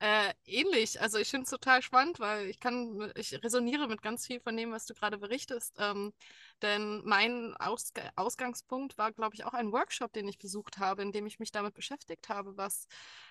Äh, 0.00 0.34
ähnlich. 0.44 1.00
Also 1.00 1.18
ich 1.18 1.28
finde 1.30 1.44
es 1.44 1.50
total 1.50 1.80
spannend, 1.80 2.20
weil 2.20 2.46
ich 2.50 2.60
kann, 2.60 3.10
ich 3.16 3.32
resoniere 3.42 3.88
mit 3.88 4.02
ganz 4.02 4.26
viel 4.26 4.40
von 4.40 4.56
dem, 4.56 4.70
was 4.72 4.84
du 4.86 4.92
gerade 4.94 5.18
berichtest. 5.18 5.76
Ähm, 5.78 6.12
denn 6.62 7.02
mein 7.04 7.56
Aus 7.56 7.92
Ausgangspunkt 8.16 8.98
war, 8.98 9.12
glaube 9.12 9.34
ich, 9.34 9.44
auch 9.44 9.54
ein 9.54 9.72
Workshop, 9.72 10.12
den 10.12 10.28
ich 10.28 10.38
besucht 10.38 10.78
habe, 10.78 11.02
in 11.02 11.12
dem 11.12 11.26
ich 11.26 11.38
mich 11.38 11.52
damit 11.52 11.74
beschäftigt 11.74 12.28
habe, 12.28 12.56
was, 12.56 12.86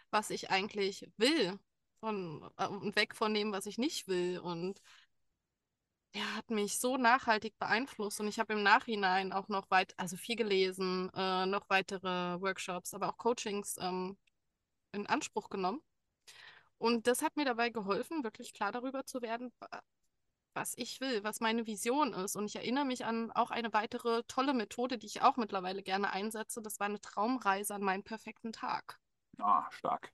was 0.10 0.30
ich 0.32 0.50
eigentlich 0.52 1.08
will. 1.18 1.60
Von, 2.00 2.50
äh, 2.58 2.68
und 2.68 2.96
weg 2.96 3.16
von 3.16 3.34
dem, 3.34 3.52
was 3.52 3.66
ich 3.68 3.78
nicht 3.78 4.08
will. 4.08 4.40
Und 4.40 4.82
der 6.16 6.36
hat 6.36 6.50
mich 6.52 6.80
so 6.80 6.98
nachhaltig 6.98 7.58
beeinflusst 7.60 8.20
und 8.20 8.28
ich 8.28 8.40
habe 8.40 8.54
im 8.54 8.64
Nachhinein 8.64 9.32
auch 9.34 9.48
noch 9.48 9.70
weit, 9.72 9.94
also 9.98 10.16
viel 10.18 10.36
gelesen, 10.36 11.10
äh, 11.16 11.46
noch 11.46 11.70
weitere 11.70 12.40
Workshops, 12.42 12.94
aber 12.94 13.10
auch 13.10 13.18
Coachings 13.18 13.78
ähm, 13.80 14.18
in 14.94 15.08
Anspruch 15.08 15.50
genommen. 15.50 15.82
Und 16.84 17.08
das 17.08 17.22
hat 17.22 17.38
mir 17.38 17.46
dabei 17.46 17.70
geholfen, 17.70 18.26
wirklich 18.26 18.52
klar 18.52 18.74
darüber 18.74 19.06
zu 19.06 19.22
werden, 19.22 19.54
was 20.54 20.74
ich 20.76 21.00
will, 21.00 21.24
was 21.24 21.40
meine 21.40 21.66
Vision 21.66 22.12
ist. 22.12 22.36
Und 22.36 22.44
ich 22.44 22.58
erinnere 22.58 22.84
mich 22.84 23.06
an 23.06 23.32
auch 23.32 23.52
eine 23.52 23.72
weitere 23.72 24.24
tolle 24.28 24.54
Methode, 24.54 24.98
die 24.98 25.06
ich 25.06 25.22
auch 25.22 25.38
mittlerweile 25.38 25.82
gerne 25.82 26.12
einsetze. 26.12 26.62
Das 26.62 26.82
war 26.82 26.88
eine 26.88 27.00
Traumreise 27.00 27.74
an 27.74 27.84
meinen 27.84 28.04
perfekten 28.04 28.52
Tag. 28.52 29.00
Ah, 29.40 29.66
stark. 29.72 30.12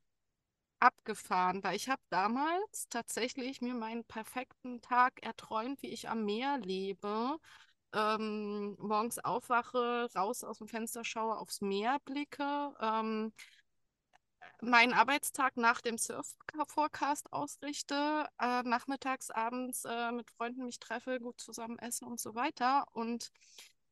Abgefahren, 0.79 1.63
weil 1.63 1.75
ich 1.75 1.89
habe 1.89 2.03
damals 2.11 2.87
tatsächlich 2.89 3.61
mir 3.61 3.73
meinen 3.73 4.03
perfekten 4.03 4.79
Tag 4.79 5.23
erträumt, 5.23 5.81
wie 5.81 5.89
ich 5.89 6.07
am 6.07 6.23
Meer 6.23 6.59
lebe, 6.59 7.39
ähm, 7.93 8.75
morgens 8.77 9.17
aufwache, 9.17 10.07
raus 10.15 10.43
aus 10.43 10.59
dem 10.59 10.67
Fenster 10.67 11.03
schaue, 11.03 11.39
aufs 11.39 11.61
Meer 11.61 11.97
blicke, 12.05 12.75
ähm, 12.79 13.33
meinen 14.61 14.93
Arbeitstag 14.93 15.57
nach 15.57 15.81
dem 15.81 15.97
Surf-Forecast 15.97 17.31
ausrichte, 17.31 18.27
äh, 18.39 18.63
nachmittags, 18.63 19.31
abends 19.31 19.85
äh, 19.85 20.11
mit 20.11 20.29
Freunden 20.31 20.65
mich 20.65 20.79
treffe, 20.79 21.19
gut 21.19 21.39
zusammen 21.39 21.79
essen 21.79 22.07
und 22.07 22.19
so 22.19 22.35
weiter. 22.35 22.85
Und 22.93 23.31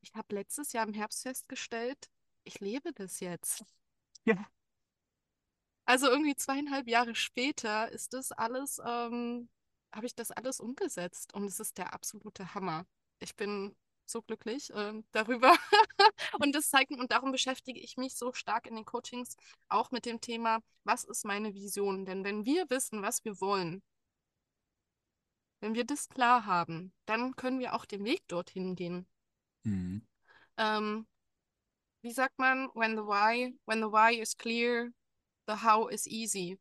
ich 0.02 0.14
habe 0.14 0.36
letztes 0.36 0.74
Jahr 0.74 0.86
im 0.86 0.94
Herbst 0.94 1.24
festgestellt, 1.24 2.10
ich 2.44 2.60
lebe 2.60 2.94
das 2.94 3.20
jetzt. 3.20 3.66
Ja. 4.26 4.46
Also 5.86 6.08
irgendwie 6.08 6.36
zweieinhalb 6.36 6.88
Jahre 6.88 7.16
später 7.16 7.90
ist 7.92 8.14
das 8.14 8.32
alles, 8.32 8.80
ähm, 8.86 9.50
habe 9.94 10.06
ich 10.06 10.16
das 10.16 10.32
alles 10.32 10.60
umgesetzt 10.60 11.34
und 11.34 11.46
es 11.46 11.60
ist 11.60 11.78
der 11.78 11.94
absolute 11.94 12.54
Hammer. 12.54 12.86
Ich 13.20 13.36
bin 13.36 13.76
so 14.10 14.22
glücklich 14.22 14.74
äh, 14.74 14.94
darüber. 15.12 15.56
und 16.40 16.54
das 16.56 16.70
zeigt 16.70 16.92
und 16.92 17.12
darum 17.12 17.32
beschäftige 17.32 17.80
ich 17.80 17.98
mich 17.98 18.16
so 18.16 18.34
stark 18.34 18.68
in 18.68 18.76
den 18.76 18.86
Coachings 18.86 19.36
auch 19.70 19.92
mit 19.92 20.06
dem 20.06 20.22
Thema, 20.22 20.60
was 20.84 21.04
ist 21.04 21.26
meine 21.26 21.54
Vision? 21.54 22.06
Denn 22.06 22.24
wenn 22.24 22.46
wir 22.46 22.70
wissen, 22.70 23.02
was 23.02 23.24
wir 23.26 23.40
wollen, 23.42 23.84
wenn 25.60 25.76
wir 25.76 25.86
das 25.86 26.10
klar 26.10 26.46
haben, 26.46 26.94
dann 27.06 27.36
können 27.36 27.60
wir 27.60 27.74
auch 27.74 27.86
den 27.86 28.06
Weg 28.06 28.28
dorthin 28.28 28.76
gehen. 28.76 29.08
Mhm. 29.64 30.06
Ähm, 30.58 31.08
wie 32.02 32.12
sagt 32.12 32.38
man, 32.40 32.70
when 32.74 32.96
the 32.96 33.04
why, 33.04 33.54
when 33.66 33.80
the 33.80 33.92
why 33.92 34.16
is 34.20 34.38
clear, 34.38 34.92
the 35.48 35.56
how 35.64 35.90
is 35.90 36.06
easy. 36.08 36.60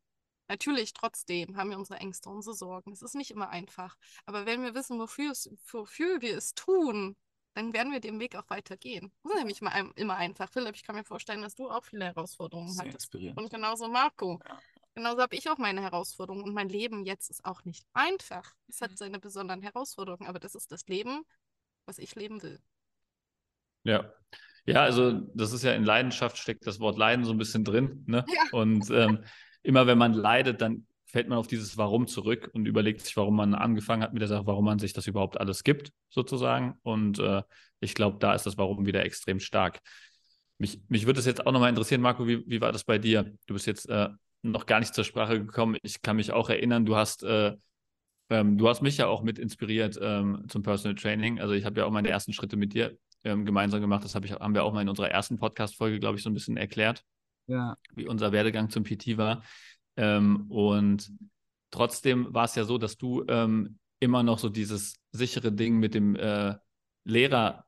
Natürlich, 0.48 0.92
trotzdem 0.92 1.56
haben 1.56 1.70
wir 1.70 1.78
unsere 1.78 1.98
Ängste, 1.98 2.30
unsere 2.30 2.54
Sorgen. 2.54 2.92
Es 2.92 3.02
ist 3.02 3.14
nicht 3.14 3.32
immer 3.32 3.50
einfach. 3.50 3.96
Aber 4.26 4.46
wenn 4.46 4.62
wir 4.62 4.74
wissen, 4.74 4.98
wofür, 4.98 5.32
es, 5.32 5.50
wofür 5.70 6.22
wir 6.22 6.36
es 6.36 6.54
tun, 6.54 7.16
dann 7.56 7.72
werden 7.72 7.90
wir 7.90 8.00
den 8.00 8.20
Weg 8.20 8.36
auch 8.36 8.48
weitergehen. 8.50 9.10
Das 9.22 9.32
ist 9.32 9.38
nämlich 9.38 9.62
mal 9.62 9.90
immer 9.96 10.16
einfach. 10.16 10.50
Philipp, 10.50 10.76
ich 10.76 10.84
kann 10.84 10.94
mir 10.94 11.04
vorstellen, 11.04 11.40
dass 11.40 11.54
du 11.54 11.70
auch 11.70 11.84
viele 11.84 12.04
Herausforderungen 12.04 12.68
Sehr 12.68 12.80
hattest. 12.84 12.96
inspirierend. 13.06 13.38
Und 13.38 13.50
genauso 13.50 13.88
Marco. 13.88 14.38
Ja. 14.46 14.60
Genauso 14.94 15.22
habe 15.22 15.34
ich 15.34 15.48
auch 15.48 15.56
meine 15.58 15.80
Herausforderungen. 15.80 16.44
Und 16.44 16.52
mein 16.54 16.68
Leben 16.68 17.04
jetzt 17.04 17.30
ist 17.30 17.44
auch 17.46 17.64
nicht 17.64 17.86
einfach. 17.94 18.54
Es 18.68 18.80
Mhm. 18.80 18.84
hat 18.84 18.98
seine 18.98 19.18
besonderen 19.18 19.62
Herausforderungen, 19.62 20.28
aber 20.28 20.38
das 20.38 20.54
ist 20.54 20.70
das 20.70 20.86
Leben, 20.86 21.22
was 21.86 21.98
ich 21.98 22.14
leben 22.14 22.42
will. 22.42 22.60
Ja. 23.84 24.12
Ja, 24.66 24.82
also 24.82 25.12
das 25.34 25.52
ist 25.52 25.62
ja 25.62 25.72
in 25.72 25.84
Leidenschaft 25.84 26.36
steckt 26.38 26.66
das 26.66 26.80
Wort 26.80 26.98
Leiden 26.98 27.24
so 27.24 27.30
ein 27.32 27.38
bisschen 27.38 27.64
drin. 27.64 28.04
Ne? 28.06 28.24
Ja. 28.28 28.42
Und 28.52 28.90
ähm, 28.90 29.24
immer 29.62 29.86
wenn 29.86 29.96
man 29.96 30.12
leidet, 30.12 30.60
dann 30.60 30.86
fällt 31.06 31.28
man 31.28 31.38
auf 31.38 31.46
dieses 31.46 31.76
Warum 31.78 32.06
zurück 32.06 32.50
und 32.52 32.66
überlegt 32.66 33.00
sich, 33.02 33.16
warum 33.16 33.36
man 33.36 33.54
angefangen 33.54 34.02
hat 34.02 34.12
mit 34.12 34.20
der 34.20 34.28
Sache, 34.28 34.46
warum 34.46 34.64
man 34.64 34.78
sich 34.78 34.92
das 34.92 35.06
überhaupt 35.06 35.40
alles 35.40 35.64
gibt, 35.64 35.92
sozusagen. 36.10 36.74
Und 36.82 37.18
äh, 37.18 37.42
ich 37.80 37.94
glaube, 37.94 38.18
da 38.18 38.34
ist 38.34 38.44
das 38.46 38.58
Warum 38.58 38.86
wieder 38.86 39.04
extrem 39.04 39.40
stark. 39.40 39.80
Mich, 40.58 40.80
mich 40.88 41.06
würde 41.06 41.20
es 41.20 41.26
jetzt 41.26 41.46
auch 41.46 41.52
nochmal 41.52 41.70
interessieren, 41.70 42.00
Marco, 42.00 42.26
wie, 42.26 42.42
wie 42.46 42.60
war 42.60 42.72
das 42.72 42.84
bei 42.84 42.98
dir? 42.98 43.32
Du 43.46 43.54
bist 43.54 43.66
jetzt 43.66 43.88
äh, 43.88 44.08
noch 44.42 44.66
gar 44.66 44.80
nicht 44.80 44.94
zur 44.94 45.04
Sprache 45.04 45.38
gekommen. 45.38 45.76
Ich 45.82 46.02
kann 46.02 46.16
mich 46.16 46.32
auch 46.32 46.48
erinnern, 46.48 46.86
du 46.86 46.96
hast, 46.96 47.22
äh, 47.22 47.54
ähm, 48.30 48.58
du 48.58 48.68
hast 48.68 48.82
mich 48.82 48.96
ja 48.96 49.06
auch 49.06 49.22
mit 49.22 49.38
inspiriert 49.38 49.98
ähm, 50.00 50.44
zum 50.48 50.62
Personal 50.62 50.94
Training. 50.96 51.40
Also 51.40 51.54
ich 51.54 51.64
habe 51.64 51.80
ja 51.80 51.86
auch 51.86 51.90
meine 51.90 52.08
ersten 52.08 52.32
Schritte 52.32 52.56
mit 52.56 52.72
dir 52.74 52.96
ähm, 53.24 53.44
gemeinsam 53.44 53.80
gemacht. 53.80 54.04
Das 54.04 54.14
hab 54.14 54.24
ich, 54.24 54.32
haben 54.32 54.54
wir 54.54 54.64
auch 54.64 54.72
mal 54.72 54.82
in 54.82 54.88
unserer 54.88 55.10
ersten 55.10 55.36
Podcast-Folge, 55.36 56.00
glaube 56.00 56.16
ich, 56.16 56.22
so 56.22 56.30
ein 56.30 56.34
bisschen 56.34 56.56
erklärt 56.56 57.04
Ja. 57.46 57.76
wie 57.94 58.06
unser 58.06 58.32
Werdegang 58.32 58.70
zum 58.70 58.82
PT 58.82 59.16
war. 59.18 59.42
Ähm, 59.96 60.46
und 60.50 61.10
trotzdem 61.70 62.32
war 62.32 62.44
es 62.44 62.54
ja 62.54 62.64
so, 62.64 62.78
dass 62.78 62.96
du 62.96 63.24
ähm, 63.28 63.78
immer 64.00 64.22
noch 64.22 64.38
so 64.38 64.48
dieses 64.48 64.94
sichere 65.12 65.52
Ding 65.52 65.78
mit 65.78 65.94
dem 65.94 66.16
äh, 66.16 66.54
Lehrer-Ding 67.04 67.66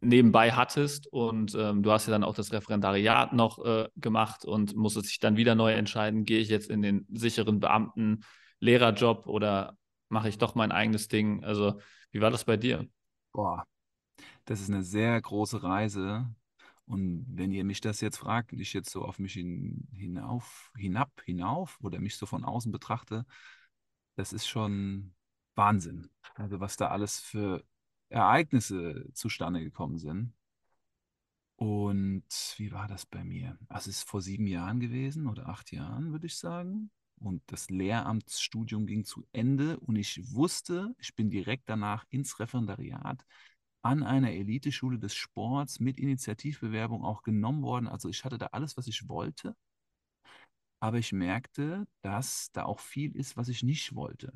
nebenbei 0.00 0.52
hattest. 0.52 1.06
Und 1.08 1.54
ähm, 1.54 1.82
du 1.82 1.90
hast 1.90 2.06
ja 2.06 2.12
dann 2.12 2.24
auch 2.24 2.34
das 2.34 2.52
Referendariat 2.52 3.32
noch 3.32 3.64
äh, 3.64 3.88
gemacht 3.96 4.44
und 4.44 4.76
musstest 4.76 5.08
dich 5.10 5.18
dann 5.18 5.36
wieder 5.36 5.54
neu 5.54 5.72
entscheiden, 5.72 6.24
gehe 6.24 6.38
ich 6.38 6.48
jetzt 6.48 6.70
in 6.70 6.82
den 6.82 7.06
sicheren 7.12 7.60
Beamten-Lehrerjob 7.60 9.26
oder 9.26 9.76
mache 10.08 10.28
ich 10.28 10.38
doch 10.38 10.54
mein 10.54 10.72
eigenes 10.72 11.08
Ding? 11.08 11.44
Also, 11.44 11.80
wie 12.12 12.20
war 12.20 12.30
das 12.30 12.44
bei 12.44 12.56
dir? 12.56 12.86
Boah, 13.32 13.64
das 14.44 14.60
ist 14.60 14.70
eine 14.70 14.82
sehr 14.82 15.20
große 15.20 15.62
Reise. 15.62 16.26
Und 16.88 17.26
wenn 17.28 17.52
ihr 17.52 17.64
mich 17.64 17.82
das 17.82 18.00
jetzt 18.00 18.16
fragt 18.16 18.52
und 18.52 18.60
ich 18.60 18.72
jetzt 18.72 18.90
so 18.90 19.04
auf 19.04 19.18
mich 19.18 19.34
hin, 19.34 19.86
hinauf, 19.92 20.72
hinab, 20.76 21.12
hinauf 21.24 21.78
oder 21.82 22.00
mich 22.00 22.16
so 22.16 22.24
von 22.24 22.44
außen 22.44 22.72
betrachte, 22.72 23.26
das 24.16 24.32
ist 24.32 24.48
schon 24.48 25.14
Wahnsinn. 25.54 26.08
Also 26.34 26.60
was 26.60 26.76
da 26.76 26.88
alles 26.88 27.20
für 27.20 27.62
Ereignisse 28.08 29.10
zustande 29.12 29.62
gekommen 29.62 29.98
sind. 29.98 30.32
Und 31.56 32.24
wie 32.56 32.72
war 32.72 32.88
das 32.88 33.04
bei 33.04 33.22
mir? 33.22 33.58
Also 33.68 33.90
es 33.90 33.98
ist 33.98 34.08
vor 34.08 34.22
sieben 34.22 34.46
Jahren 34.46 34.80
gewesen 34.80 35.26
oder 35.26 35.48
acht 35.48 35.72
Jahren, 35.72 36.12
würde 36.12 36.26
ich 36.26 36.36
sagen. 36.36 36.90
Und 37.16 37.42
das 37.46 37.68
Lehramtsstudium 37.68 38.86
ging 38.86 39.04
zu 39.04 39.26
Ende 39.32 39.78
und 39.80 39.96
ich 39.96 40.32
wusste, 40.32 40.94
ich 40.98 41.14
bin 41.14 41.28
direkt 41.28 41.68
danach 41.68 42.06
ins 42.08 42.38
Referendariat 42.40 43.26
an 43.82 44.02
einer 44.02 44.32
Eliteschule 44.32 44.98
des 44.98 45.14
Sports 45.14 45.80
mit 45.80 45.98
Initiativbewerbung 45.98 47.04
auch 47.04 47.22
genommen 47.22 47.62
worden. 47.62 47.88
Also 47.88 48.08
ich 48.08 48.24
hatte 48.24 48.38
da 48.38 48.46
alles, 48.46 48.76
was 48.76 48.86
ich 48.86 49.08
wollte. 49.08 49.56
Aber 50.80 50.98
ich 50.98 51.12
merkte, 51.12 51.86
dass 52.02 52.50
da 52.52 52.64
auch 52.64 52.80
viel 52.80 53.16
ist, 53.16 53.36
was 53.36 53.48
ich 53.48 53.62
nicht 53.62 53.94
wollte 53.94 54.32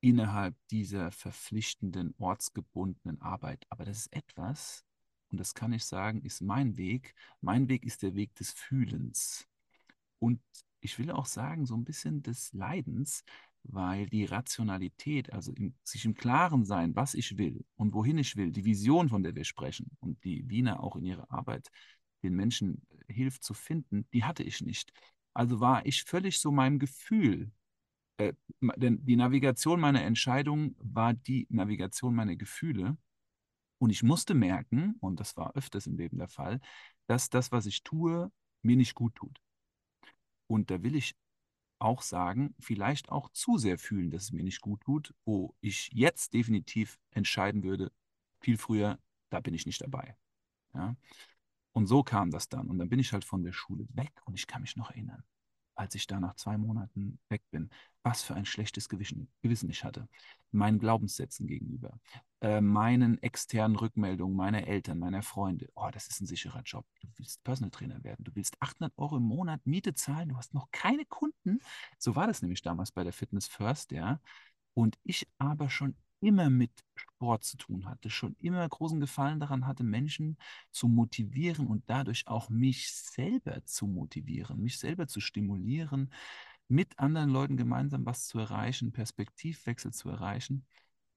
innerhalb 0.00 0.54
dieser 0.70 1.10
verpflichtenden, 1.10 2.14
ortsgebundenen 2.18 3.20
Arbeit. 3.20 3.66
Aber 3.70 3.84
das 3.84 4.00
ist 4.00 4.12
etwas, 4.12 4.84
und 5.30 5.38
das 5.40 5.54
kann 5.54 5.72
ich 5.72 5.84
sagen, 5.84 6.22
ist 6.22 6.40
mein 6.40 6.76
Weg. 6.76 7.14
Mein 7.40 7.68
Weg 7.68 7.84
ist 7.84 8.02
der 8.02 8.14
Weg 8.14 8.34
des 8.36 8.52
Fühlens. 8.52 9.46
Und 10.18 10.40
ich 10.80 10.98
will 10.98 11.10
auch 11.10 11.26
sagen, 11.26 11.66
so 11.66 11.74
ein 11.76 11.84
bisschen 11.84 12.22
des 12.22 12.52
Leidens, 12.52 13.24
weil 13.68 14.06
die 14.06 14.24
Rationalität, 14.24 15.32
also 15.32 15.52
im, 15.52 15.74
sich 15.82 16.04
im 16.04 16.14
Klaren 16.14 16.64
sein, 16.64 16.94
was 16.96 17.14
ich 17.14 17.38
will 17.38 17.64
und 17.76 17.94
wohin 17.94 18.18
ich 18.18 18.36
will, 18.36 18.52
die 18.52 18.64
Vision, 18.64 19.08
von 19.08 19.22
der 19.22 19.34
wir 19.34 19.44
sprechen 19.44 19.90
und 20.00 20.22
die 20.24 20.42
Lina 20.42 20.80
auch 20.80 20.96
in 20.96 21.04
ihrer 21.04 21.30
Arbeit 21.30 21.68
den 22.22 22.34
Menschen 22.34 22.82
hilft 23.08 23.44
zu 23.44 23.54
finden, 23.54 24.06
die 24.12 24.24
hatte 24.24 24.42
ich 24.42 24.60
nicht. 24.60 24.92
Also 25.34 25.60
war 25.60 25.84
ich 25.86 26.04
völlig 26.04 26.40
so 26.40 26.50
meinem 26.50 26.78
Gefühl 26.78 27.52
äh, 28.18 28.32
denn 28.60 29.04
die 29.04 29.16
Navigation 29.16 29.80
meiner 29.80 30.02
Entscheidung 30.02 30.74
war 30.78 31.14
die 31.14 31.46
Navigation 31.50 32.14
meiner 32.14 32.36
Gefühle. 32.36 32.96
Und 33.78 33.90
ich 33.90 34.02
musste 34.02 34.34
merken, 34.34 34.96
und 35.00 35.20
das 35.20 35.36
war 35.36 35.54
öfters 35.54 35.86
im 35.86 35.96
Leben 35.98 36.18
der 36.18 36.28
Fall, 36.28 36.60
dass 37.06 37.28
das, 37.28 37.52
was 37.52 37.66
ich 37.66 37.82
tue, 37.82 38.32
mir 38.62 38.76
nicht 38.76 38.94
gut 38.94 39.14
tut. 39.16 39.38
Und 40.46 40.70
da 40.70 40.82
will 40.82 40.96
ich 40.96 41.14
auch 41.78 42.02
sagen, 42.02 42.54
vielleicht 42.58 43.10
auch 43.10 43.28
zu 43.30 43.58
sehr 43.58 43.78
fühlen, 43.78 44.10
dass 44.10 44.24
es 44.24 44.32
mir 44.32 44.44
nicht 44.44 44.60
gut 44.60 44.80
tut, 44.82 45.14
wo 45.24 45.54
ich 45.60 45.90
jetzt 45.92 46.34
definitiv 46.34 46.98
entscheiden 47.10 47.62
würde, 47.62 47.92
viel 48.40 48.58
früher, 48.58 48.98
da 49.30 49.40
bin 49.40 49.54
ich 49.54 49.66
nicht 49.66 49.80
dabei. 49.80 50.16
Ja? 50.74 50.96
Und 51.72 51.86
so 51.86 52.02
kam 52.02 52.30
das 52.30 52.48
dann. 52.48 52.68
Und 52.68 52.78
dann 52.78 52.88
bin 52.88 52.98
ich 52.98 53.12
halt 53.12 53.24
von 53.24 53.42
der 53.42 53.52
Schule 53.52 53.86
weg 53.90 54.12
und 54.24 54.34
ich 54.34 54.46
kann 54.46 54.62
mich 54.62 54.76
noch 54.76 54.90
erinnern 54.90 55.24
als 55.76 55.94
ich 55.94 56.06
da 56.06 56.18
nach 56.18 56.34
zwei 56.34 56.56
Monaten 56.58 57.18
weg 57.28 57.42
bin, 57.50 57.70
was 58.02 58.22
für 58.22 58.34
ein 58.34 58.46
schlechtes 58.46 58.88
Gewissen, 58.88 59.28
Gewissen 59.42 59.70
ich 59.70 59.84
hatte. 59.84 60.08
Meinen 60.50 60.78
Glaubenssätzen 60.78 61.46
gegenüber, 61.46 62.00
äh, 62.46 62.60
meinen 62.60 63.20
externen 63.24 63.76
Rückmeldungen 63.76 64.36
meiner 64.36 64.68
Eltern, 64.68 65.00
meiner 65.00 65.22
Freunde. 65.22 65.68
Oh, 65.74 65.88
das 65.92 66.06
ist 66.06 66.20
ein 66.20 66.26
sicherer 66.26 66.62
Job. 66.62 66.86
Du 67.00 67.08
willst 67.16 67.42
Personal 67.42 67.72
Trainer 67.72 68.04
werden. 68.04 68.24
Du 68.24 68.30
willst 68.36 68.56
800 68.62 68.92
Euro 68.96 69.16
im 69.16 69.24
Monat 69.24 69.66
Miete 69.66 69.94
zahlen. 69.94 70.28
Du 70.28 70.36
hast 70.36 70.54
noch 70.54 70.70
keine 70.70 71.04
Kunden. 71.06 71.58
So 71.98 72.14
war 72.14 72.28
das 72.28 72.42
nämlich 72.42 72.62
damals 72.62 72.92
bei 72.92 73.02
der 73.02 73.12
Fitness 73.12 73.48
First, 73.48 73.90
ja. 73.90 74.20
Und 74.74 74.96
ich 75.02 75.26
aber 75.38 75.68
schon 75.70 75.96
immer 76.20 76.48
mit 76.48 76.70
Sport 76.94 77.42
zu 77.42 77.56
tun 77.56 77.86
hatte, 77.86 78.10
schon 78.10 78.36
immer 78.38 78.68
großen 78.68 79.00
Gefallen 79.00 79.40
daran 79.40 79.66
hatte, 79.66 79.82
Menschen 79.82 80.36
zu 80.70 80.86
motivieren 80.86 81.66
und 81.66 81.82
dadurch 81.90 82.28
auch 82.28 82.48
mich 82.48 82.92
selber 82.92 83.64
zu 83.64 83.88
motivieren, 83.88 84.60
mich 84.62 84.78
selber 84.78 85.08
zu 85.08 85.20
stimulieren, 85.20 86.12
mit 86.68 86.96
anderen 87.00 87.30
Leuten 87.30 87.56
gemeinsam 87.56 88.06
was 88.06 88.28
zu 88.28 88.38
erreichen, 88.38 88.92
Perspektivwechsel 88.92 89.92
zu 89.92 90.08
erreichen, 90.10 90.64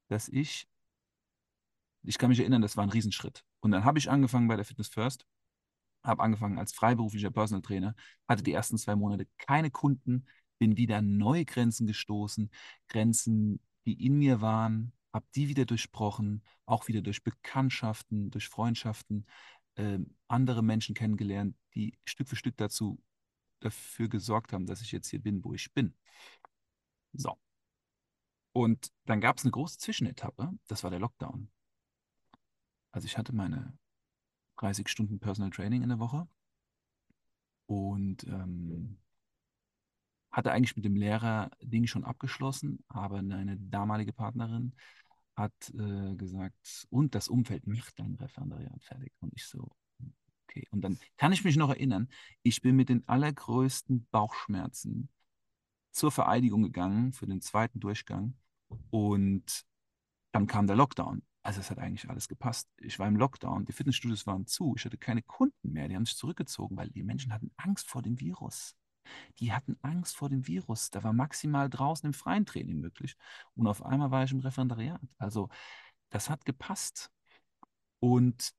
dass 0.07 0.27
ich, 0.27 0.67
ich 2.03 2.17
kann 2.17 2.29
mich 2.29 2.39
erinnern, 2.39 2.61
das 2.61 2.77
war 2.77 2.83
ein 2.83 2.89
Riesenschritt. 2.89 3.43
Und 3.59 3.71
dann 3.71 3.83
habe 3.83 3.99
ich 3.99 4.09
angefangen 4.09 4.47
bei 4.47 4.55
der 4.55 4.65
Fitness 4.65 4.89
First, 4.89 5.25
habe 6.03 6.23
angefangen 6.23 6.57
als 6.57 6.73
freiberuflicher 6.73 7.31
Personal 7.31 7.61
Trainer, 7.61 7.95
hatte 8.27 8.43
die 8.43 8.53
ersten 8.53 8.77
zwei 8.77 8.95
Monate 8.95 9.27
keine 9.37 9.69
Kunden, 9.69 10.25
bin 10.57 10.77
wieder 10.77 11.01
neue 11.01 11.45
Grenzen 11.45 11.87
gestoßen, 11.87 12.49
Grenzen, 12.87 13.59
die 13.85 14.05
in 14.05 14.17
mir 14.17 14.41
waren, 14.41 14.93
habe 15.13 15.25
die 15.35 15.47
wieder 15.47 15.65
durchbrochen, 15.65 16.43
auch 16.65 16.87
wieder 16.87 17.01
durch 17.01 17.23
Bekanntschaften, 17.23 18.31
durch 18.31 18.47
Freundschaften, 18.47 19.25
äh, 19.75 19.99
andere 20.27 20.63
Menschen 20.63 20.95
kennengelernt, 20.95 21.55
die 21.75 21.97
Stück 22.05 22.27
für 22.27 22.35
Stück 22.35 22.57
dazu 22.57 23.01
dafür 23.59 24.07
gesorgt 24.09 24.53
haben, 24.53 24.65
dass 24.65 24.81
ich 24.81 24.91
jetzt 24.91 25.09
hier 25.09 25.21
bin, 25.21 25.43
wo 25.43 25.53
ich 25.53 25.73
bin. 25.73 25.95
So. 27.13 27.37
Und 28.53 28.91
dann 29.05 29.21
gab 29.21 29.37
es 29.37 29.43
eine 29.43 29.51
große 29.51 29.77
Zwischenetappe, 29.79 30.51
das 30.67 30.83
war 30.83 30.91
der 30.91 30.99
Lockdown. 30.99 31.49
Also 32.91 33.05
ich 33.05 33.17
hatte 33.17 33.33
meine 33.33 33.77
30 34.57 34.87
Stunden 34.89 35.19
Personal 35.19 35.51
Training 35.51 35.83
in 35.83 35.89
der 35.89 35.99
Woche 35.99 36.27
und 37.67 38.23
ähm, 38.25 38.97
hatte 40.31 40.51
eigentlich 40.51 40.75
mit 40.75 40.85
dem 40.85 40.95
Lehrer 40.95 41.51
Ding 41.61 41.87
schon 41.87 42.03
abgeschlossen, 42.03 42.83
aber 42.87 43.17
eine 43.17 43.57
damalige 43.57 44.13
Partnerin 44.13 44.75
hat 45.35 45.53
äh, 45.73 46.15
gesagt, 46.15 46.87
und 46.89 47.15
das 47.15 47.29
Umfeld 47.29 47.65
macht 47.65 47.97
dein 47.97 48.15
Referendariat 48.15 48.83
fertig. 48.83 49.13
Und 49.21 49.33
ich 49.33 49.45
so, 49.45 49.71
okay. 50.43 50.67
Und 50.71 50.81
dann 50.81 50.99
kann 51.17 51.31
ich 51.31 51.43
mich 51.43 51.55
noch 51.55 51.69
erinnern, 51.69 52.09
ich 52.43 52.61
bin 52.61 52.75
mit 52.75 52.89
den 52.89 53.07
allergrößten 53.07 54.07
Bauchschmerzen 54.11 55.09
zur 55.91 56.11
Vereidigung 56.11 56.63
gegangen 56.63 57.13
für 57.13 57.25
den 57.25 57.41
zweiten 57.41 57.79
Durchgang 57.79 58.35
und 58.89 59.65
dann 60.31 60.45
kam 60.45 60.67
der 60.67 60.75
Lockdown. 60.75 61.23
Also 61.49 61.61
es 61.61 61.71
hat 61.71 61.79
eigentlich 61.79 62.07
alles 62.07 62.27
gepasst. 62.27 62.69
Ich 62.77 62.99
war 62.99 63.07
im 63.07 63.15
Lockdown, 63.15 63.65
die 63.65 63.73
Fitnessstudios 63.73 64.27
waren 64.27 64.45
zu, 64.45 64.75
ich 64.77 64.85
hatte 64.85 64.99
keine 64.99 65.23
Kunden 65.23 65.71
mehr, 65.71 65.87
die 65.87 65.95
haben 65.95 66.05
sich 66.05 66.15
zurückgezogen, 66.15 66.77
weil 66.77 66.91
die 66.91 67.01
Menschen 67.01 67.33
hatten 67.33 67.49
Angst 67.57 67.89
vor 67.89 68.03
dem 68.03 68.19
Virus. 68.19 68.75
Die 69.39 69.51
hatten 69.51 69.75
Angst 69.81 70.15
vor 70.15 70.29
dem 70.29 70.45
Virus. 70.45 70.91
Da 70.91 71.03
war 71.03 71.11
maximal 71.11 71.67
draußen 71.67 72.05
im 72.05 72.13
freien 72.13 72.45
Training 72.45 72.79
möglich. 72.79 73.17
Und 73.55 73.65
auf 73.65 73.83
einmal 73.83 74.11
war 74.11 74.23
ich 74.23 74.31
im 74.31 74.41
Referendariat. 74.41 75.01
Also 75.17 75.49
das 76.11 76.29
hat 76.29 76.45
gepasst. 76.45 77.09
Und 77.99 78.51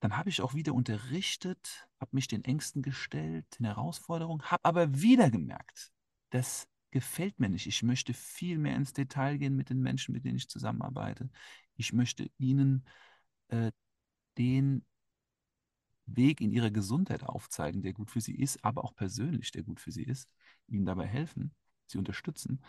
dann 0.00 0.16
habe 0.16 0.30
ich 0.30 0.40
auch 0.40 0.54
wieder 0.54 0.72
unterrichtet, 0.72 1.86
habe 2.00 2.12
mich 2.14 2.26
den 2.26 2.42
Ängsten 2.42 2.80
gestellt, 2.80 3.44
den 3.58 3.66
Herausforderungen, 3.66 4.50
habe 4.50 4.64
aber 4.64 4.98
wieder 4.98 5.30
gemerkt, 5.30 5.92
das 6.30 6.68
gefällt 6.90 7.40
mir 7.40 7.48
nicht. 7.50 7.66
Ich 7.66 7.82
möchte 7.82 8.14
viel 8.14 8.56
mehr 8.56 8.76
ins 8.76 8.92
Detail 8.92 9.36
gehen 9.36 9.56
mit 9.56 9.68
den 9.68 9.80
Menschen, 9.82 10.12
mit 10.12 10.24
denen 10.24 10.36
ich 10.36 10.48
zusammenarbeite. 10.48 11.28
Ich 11.76 11.92
möchte 11.92 12.30
ihnen 12.38 12.86
äh, 13.48 13.72
den 14.38 14.84
Weg 16.06 16.40
in 16.40 16.52
ihrer 16.52 16.70
Gesundheit 16.70 17.22
aufzeigen, 17.22 17.82
der 17.82 17.92
gut 17.92 18.10
für 18.10 18.20
sie 18.20 18.34
ist, 18.34 18.62
aber 18.64 18.84
auch 18.84 18.94
persönlich, 18.94 19.52
der 19.52 19.62
gut 19.62 19.80
für 19.80 19.90
sie 19.90 20.04
ist, 20.04 20.28
ihnen 20.68 20.84
dabei 20.84 21.06
helfen, 21.06 21.54
sie 21.86 21.98
unterstützen. 21.98 22.62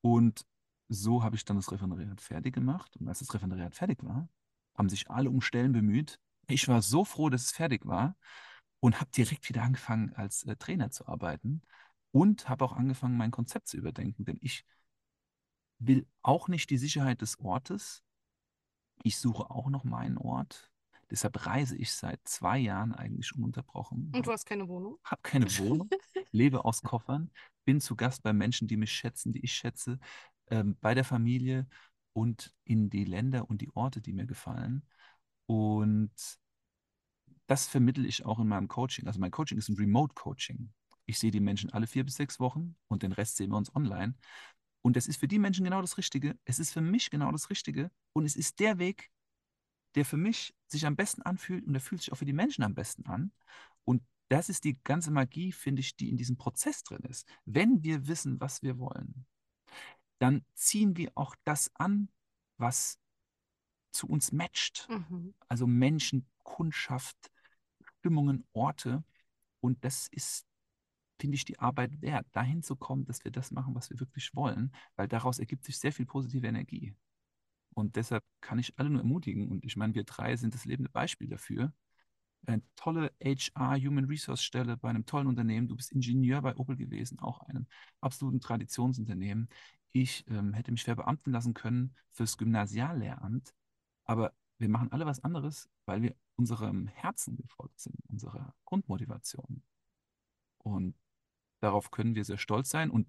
Und 0.00 0.44
so 0.88 1.22
habe 1.22 1.36
ich 1.36 1.44
dann 1.44 1.56
das 1.56 1.70
Referendariat 1.70 2.20
fertig 2.20 2.54
gemacht. 2.54 2.96
Und 2.96 3.08
als 3.08 3.20
das 3.20 3.32
Referendariat 3.32 3.74
fertig 3.74 4.02
war, 4.02 4.28
haben 4.76 4.88
sich 4.88 5.08
alle 5.10 5.30
um 5.30 5.40
Stellen 5.40 5.72
bemüht. 5.72 6.18
Ich 6.48 6.66
war 6.66 6.82
so 6.82 7.04
froh, 7.04 7.28
dass 7.28 7.44
es 7.44 7.52
fertig 7.52 7.86
war 7.86 8.16
und 8.80 9.00
habe 9.00 9.10
direkt 9.12 9.48
wieder 9.48 9.62
angefangen, 9.62 10.12
als 10.14 10.42
äh, 10.44 10.56
Trainer 10.56 10.90
zu 10.90 11.06
arbeiten 11.06 11.62
und 12.10 12.48
habe 12.48 12.64
auch 12.64 12.72
angefangen, 12.72 13.16
mein 13.16 13.30
Konzept 13.30 13.68
zu 13.68 13.76
überdenken. 13.76 14.24
Denn 14.24 14.38
ich 14.40 14.64
will 15.78 16.06
auch 16.22 16.48
nicht 16.48 16.70
die 16.70 16.78
Sicherheit 16.78 17.20
des 17.20 17.38
Ortes. 17.38 18.02
Ich 19.02 19.18
suche 19.18 19.50
auch 19.50 19.68
noch 19.68 19.84
meinen 19.84 20.18
Ort. 20.18 20.70
Deshalb 21.10 21.44
reise 21.46 21.76
ich 21.76 21.92
seit 21.92 22.20
zwei 22.24 22.58
Jahren 22.58 22.94
eigentlich 22.94 23.34
ununterbrochen. 23.34 24.12
Und 24.14 24.26
du 24.26 24.30
hast 24.30 24.46
keine 24.46 24.68
Wohnung? 24.68 24.98
Habe 25.04 25.22
keine 25.22 25.46
Wohnung, 25.58 25.90
lebe 26.30 26.64
aus 26.64 26.82
Koffern, 26.82 27.30
bin 27.64 27.80
zu 27.80 27.96
Gast 27.96 28.22
bei 28.22 28.32
Menschen, 28.32 28.68
die 28.68 28.76
mich 28.76 28.92
schätzen, 28.92 29.32
die 29.32 29.40
ich 29.40 29.52
schätze, 29.52 29.98
ähm, 30.48 30.76
bei 30.80 30.94
der 30.94 31.04
Familie 31.04 31.66
und 32.12 32.54
in 32.64 32.90
die 32.90 33.04
Länder 33.04 33.48
und 33.50 33.60
die 33.60 33.74
Orte, 33.74 34.00
die 34.00 34.12
mir 34.12 34.26
gefallen. 34.26 34.86
Und 35.46 36.12
das 37.48 37.66
vermittle 37.66 38.06
ich 38.06 38.24
auch 38.24 38.38
in 38.38 38.46
meinem 38.46 38.68
Coaching. 38.68 39.08
Also 39.08 39.18
mein 39.18 39.32
Coaching 39.32 39.58
ist 39.58 39.68
ein 39.68 39.76
Remote-Coaching. 39.76 40.72
Ich 41.06 41.18
sehe 41.18 41.32
die 41.32 41.40
Menschen 41.40 41.70
alle 41.70 41.88
vier 41.88 42.04
bis 42.04 42.14
sechs 42.14 42.38
Wochen 42.38 42.76
und 42.86 43.02
den 43.02 43.10
Rest 43.10 43.36
sehen 43.36 43.50
wir 43.50 43.56
uns 43.56 43.74
online. 43.74 44.14
Und 44.82 44.96
es 44.96 45.06
ist 45.06 45.18
für 45.18 45.28
die 45.28 45.38
Menschen 45.38 45.64
genau 45.64 45.80
das 45.80 45.98
Richtige. 45.98 46.38
Es 46.44 46.58
ist 46.58 46.72
für 46.72 46.80
mich 46.80 47.10
genau 47.10 47.30
das 47.32 47.50
Richtige. 47.50 47.90
Und 48.12 48.24
es 48.24 48.36
ist 48.36 48.60
der 48.60 48.78
Weg, 48.78 49.10
der 49.94 50.04
für 50.04 50.16
mich 50.16 50.54
sich 50.66 50.86
am 50.86 50.96
besten 50.96 51.22
anfühlt 51.22 51.66
und 51.66 51.72
der 51.72 51.82
fühlt 51.82 52.00
sich 52.00 52.12
auch 52.12 52.16
für 52.16 52.24
die 52.24 52.32
Menschen 52.32 52.64
am 52.64 52.74
besten 52.74 53.06
an. 53.06 53.32
Und 53.84 54.02
das 54.28 54.48
ist 54.48 54.64
die 54.64 54.78
ganze 54.84 55.10
Magie, 55.10 55.52
finde 55.52 55.80
ich, 55.80 55.96
die 55.96 56.08
in 56.08 56.16
diesem 56.16 56.36
Prozess 56.36 56.82
drin 56.82 57.02
ist. 57.08 57.26
Wenn 57.44 57.82
wir 57.82 58.06
wissen, 58.06 58.40
was 58.40 58.62
wir 58.62 58.78
wollen, 58.78 59.26
dann 60.18 60.44
ziehen 60.54 60.96
wir 60.96 61.10
auch 61.14 61.34
das 61.44 61.70
an, 61.74 62.08
was 62.56 62.98
zu 63.90 64.06
uns 64.06 64.32
matcht. 64.32 64.86
Mhm. 64.88 65.34
Also 65.48 65.66
Menschen, 65.66 66.26
Kundschaft, 66.44 67.30
Stimmungen, 67.98 68.44
Orte. 68.52 69.02
Und 69.60 69.84
das 69.84 70.08
ist, 70.08 70.46
finde 71.20 71.36
ich, 71.36 71.44
die 71.44 71.58
Arbeit 71.58 72.00
wert, 72.02 72.26
dahin 72.32 72.62
zu 72.62 72.76
kommen, 72.76 73.04
dass 73.04 73.24
wir 73.24 73.30
das 73.30 73.50
machen, 73.50 73.74
was 73.74 73.90
wir 73.90 74.00
wirklich 74.00 74.34
wollen, 74.34 74.72
weil 74.96 75.08
daraus 75.08 75.38
ergibt 75.38 75.64
sich 75.64 75.78
sehr 75.78 75.92
viel 75.92 76.06
positive 76.06 76.46
Energie. 76.46 76.94
Und 77.74 77.96
deshalb 77.96 78.24
kann 78.40 78.58
ich 78.58 78.78
alle 78.78 78.90
nur 78.90 79.00
ermutigen, 79.00 79.48
und 79.50 79.64
ich 79.64 79.76
meine, 79.76 79.94
wir 79.94 80.04
drei 80.04 80.36
sind 80.36 80.54
das 80.54 80.64
lebende 80.64 80.90
Beispiel 80.90 81.28
dafür. 81.28 81.72
Eine 82.46 82.62
tolle 82.74 83.12
HR, 83.22 83.76
Human 83.76 84.06
Resource 84.06 84.42
Stelle 84.42 84.76
bei 84.76 84.88
einem 84.88 85.04
tollen 85.06 85.26
Unternehmen. 85.26 85.68
Du 85.68 85.76
bist 85.76 85.92
Ingenieur 85.92 86.40
bei 86.42 86.56
Opel 86.56 86.76
gewesen, 86.76 87.18
auch 87.20 87.40
einem 87.40 87.66
absoluten 88.00 88.40
Traditionsunternehmen. 88.40 89.48
Ich 89.92 90.24
ähm, 90.28 90.54
hätte 90.54 90.72
mich 90.72 90.84
verbeamten 90.84 91.32
lassen 91.32 91.54
können 91.54 91.94
fürs 92.12 92.38
Gymnasiallehramt, 92.38 93.54
aber 94.04 94.32
wir 94.58 94.68
machen 94.68 94.92
alle 94.92 95.06
was 95.06 95.22
anderes, 95.24 95.68
weil 95.86 96.02
wir 96.02 96.14
unserem 96.36 96.86
Herzen 96.86 97.36
gefolgt 97.36 97.80
sind, 97.80 97.96
unserer 98.08 98.54
Grundmotivation. 98.64 99.62
Und 100.58 100.94
darauf 101.60 101.90
können 101.90 102.14
wir 102.14 102.24
sehr 102.24 102.38
stolz 102.38 102.70
sein. 102.70 102.90
Und 102.90 103.06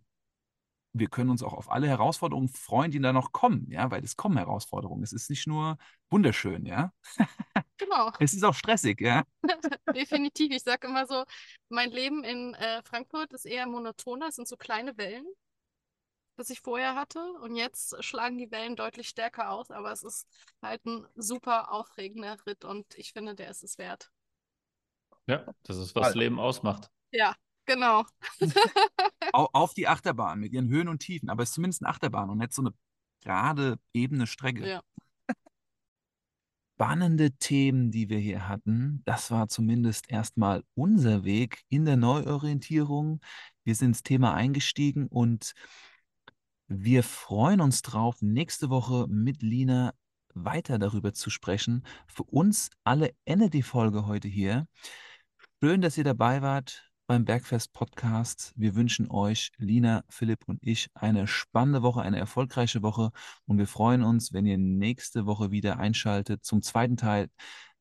wir 0.93 1.07
können 1.07 1.29
uns 1.29 1.43
auch 1.43 1.53
auf 1.53 1.71
alle 1.71 1.87
Herausforderungen 1.87 2.49
freuen, 2.49 2.91
die 2.91 2.99
da 2.99 3.13
noch 3.13 3.31
kommen, 3.31 3.69
ja, 3.69 3.89
weil 3.91 4.03
es 4.03 4.17
kommen 4.17 4.37
Herausforderungen. 4.37 5.03
Es 5.03 5.13
ist 5.13 5.29
nicht 5.29 5.47
nur 5.47 5.77
wunderschön, 6.09 6.65
ja. 6.65 6.91
Genau. 7.77 8.11
es 8.19 8.33
ist 8.33 8.43
auch 8.43 8.53
stressig, 8.53 8.99
ja. 8.99 9.23
Definitiv. 9.95 10.51
Ich 10.51 10.63
sage 10.63 10.87
immer 10.87 11.07
so, 11.07 11.23
mein 11.69 11.91
Leben 11.91 12.23
in 12.23 12.53
äh, 12.55 12.81
Frankfurt 12.83 13.31
ist 13.33 13.45
eher 13.45 13.67
monotoner, 13.67 14.27
es 14.27 14.35
sind 14.35 14.47
so 14.47 14.57
kleine 14.57 14.97
Wellen, 14.97 15.25
das 16.35 16.49
ich 16.49 16.59
vorher 16.59 16.95
hatte. 16.95 17.19
Und 17.41 17.55
jetzt 17.55 18.03
schlagen 18.03 18.37
die 18.37 18.51
Wellen 18.51 18.75
deutlich 18.75 19.07
stärker 19.07 19.51
aus, 19.51 19.71
aber 19.71 19.91
es 19.93 20.03
ist 20.03 20.27
halt 20.61 20.85
ein 20.85 21.07
super 21.15 21.71
aufregender 21.71 22.37
Ritt 22.45 22.65
und 22.65 22.85
ich 22.95 23.13
finde, 23.13 23.33
der 23.33 23.49
ist 23.49 23.63
es 23.63 23.77
wert. 23.77 24.11
Ja, 25.27 25.45
das 25.63 25.77
ist, 25.77 25.95
was 25.95 26.07
also. 26.07 26.19
Leben 26.19 26.39
ausmacht. 26.39 26.89
Ja, 27.11 27.35
Genau. 27.65 28.05
auf 29.33 29.73
die 29.73 29.87
Achterbahn 29.87 30.39
mit 30.39 30.53
ihren 30.53 30.69
Höhen 30.69 30.87
und 30.87 30.99
Tiefen, 30.99 31.29
aber 31.29 31.43
es 31.43 31.49
ist 31.49 31.55
zumindest 31.55 31.83
eine 31.83 31.89
Achterbahn 31.89 32.29
und 32.29 32.39
nicht 32.39 32.53
so 32.53 32.61
eine 32.61 32.73
gerade, 33.21 33.79
ebene 33.93 34.27
Strecke. 34.27 34.67
Ja. 34.67 34.81
Spannende 36.75 37.31
Themen, 37.31 37.91
die 37.91 38.09
wir 38.09 38.17
hier 38.17 38.47
hatten. 38.47 39.01
Das 39.05 39.31
war 39.31 39.47
zumindest 39.47 40.09
erstmal 40.09 40.63
unser 40.73 41.23
Weg 41.23 41.61
in 41.69 41.85
der 41.85 41.97
Neuorientierung. 41.97 43.21
Wir 43.63 43.75
sind 43.75 43.89
ins 43.89 44.03
Thema 44.03 44.33
eingestiegen 44.33 45.07
und 45.07 45.53
wir 46.67 47.03
freuen 47.03 47.61
uns 47.61 47.81
drauf, 47.81 48.21
nächste 48.21 48.69
Woche 48.69 49.05
mit 49.07 49.41
Lina 49.41 49.93
weiter 50.33 50.79
darüber 50.79 51.13
zu 51.13 51.29
sprechen. 51.29 51.83
Für 52.07 52.23
uns 52.23 52.69
alle 52.83 53.13
Ende 53.25 53.49
die 53.49 53.61
Folge 53.61 54.07
heute 54.07 54.27
hier. 54.27 54.67
Schön, 55.61 55.81
dass 55.81 55.97
ihr 55.97 56.05
dabei 56.05 56.41
wart 56.41 56.90
beim 57.11 57.25
Bergfest 57.25 57.73
Podcast. 57.73 58.53
Wir 58.55 58.73
wünschen 58.73 59.11
euch, 59.11 59.51
Lina, 59.57 60.05
Philipp 60.07 60.47
und 60.47 60.59
ich, 60.61 60.87
eine 60.93 61.27
spannende 61.27 61.81
Woche, 61.81 62.01
eine 62.01 62.17
erfolgreiche 62.17 62.83
Woche 62.83 63.11
und 63.45 63.57
wir 63.57 63.67
freuen 63.67 64.01
uns, 64.01 64.31
wenn 64.31 64.45
ihr 64.45 64.57
nächste 64.57 65.25
Woche 65.25 65.51
wieder 65.51 65.77
einschaltet 65.77 66.45
zum 66.45 66.61
zweiten 66.61 66.95
Teil 66.95 67.27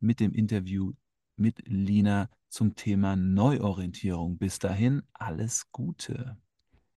mit 0.00 0.18
dem 0.18 0.32
Interview 0.32 0.94
mit 1.36 1.62
Lina 1.68 2.28
zum 2.48 2.74
Thema 2.74 3.14
Neuorientierung. 3.14 4.36
Bis 4.36 4.58
dahin, 4.58 5.02
alles 5.12 5.70
Gute. 5.70 6.36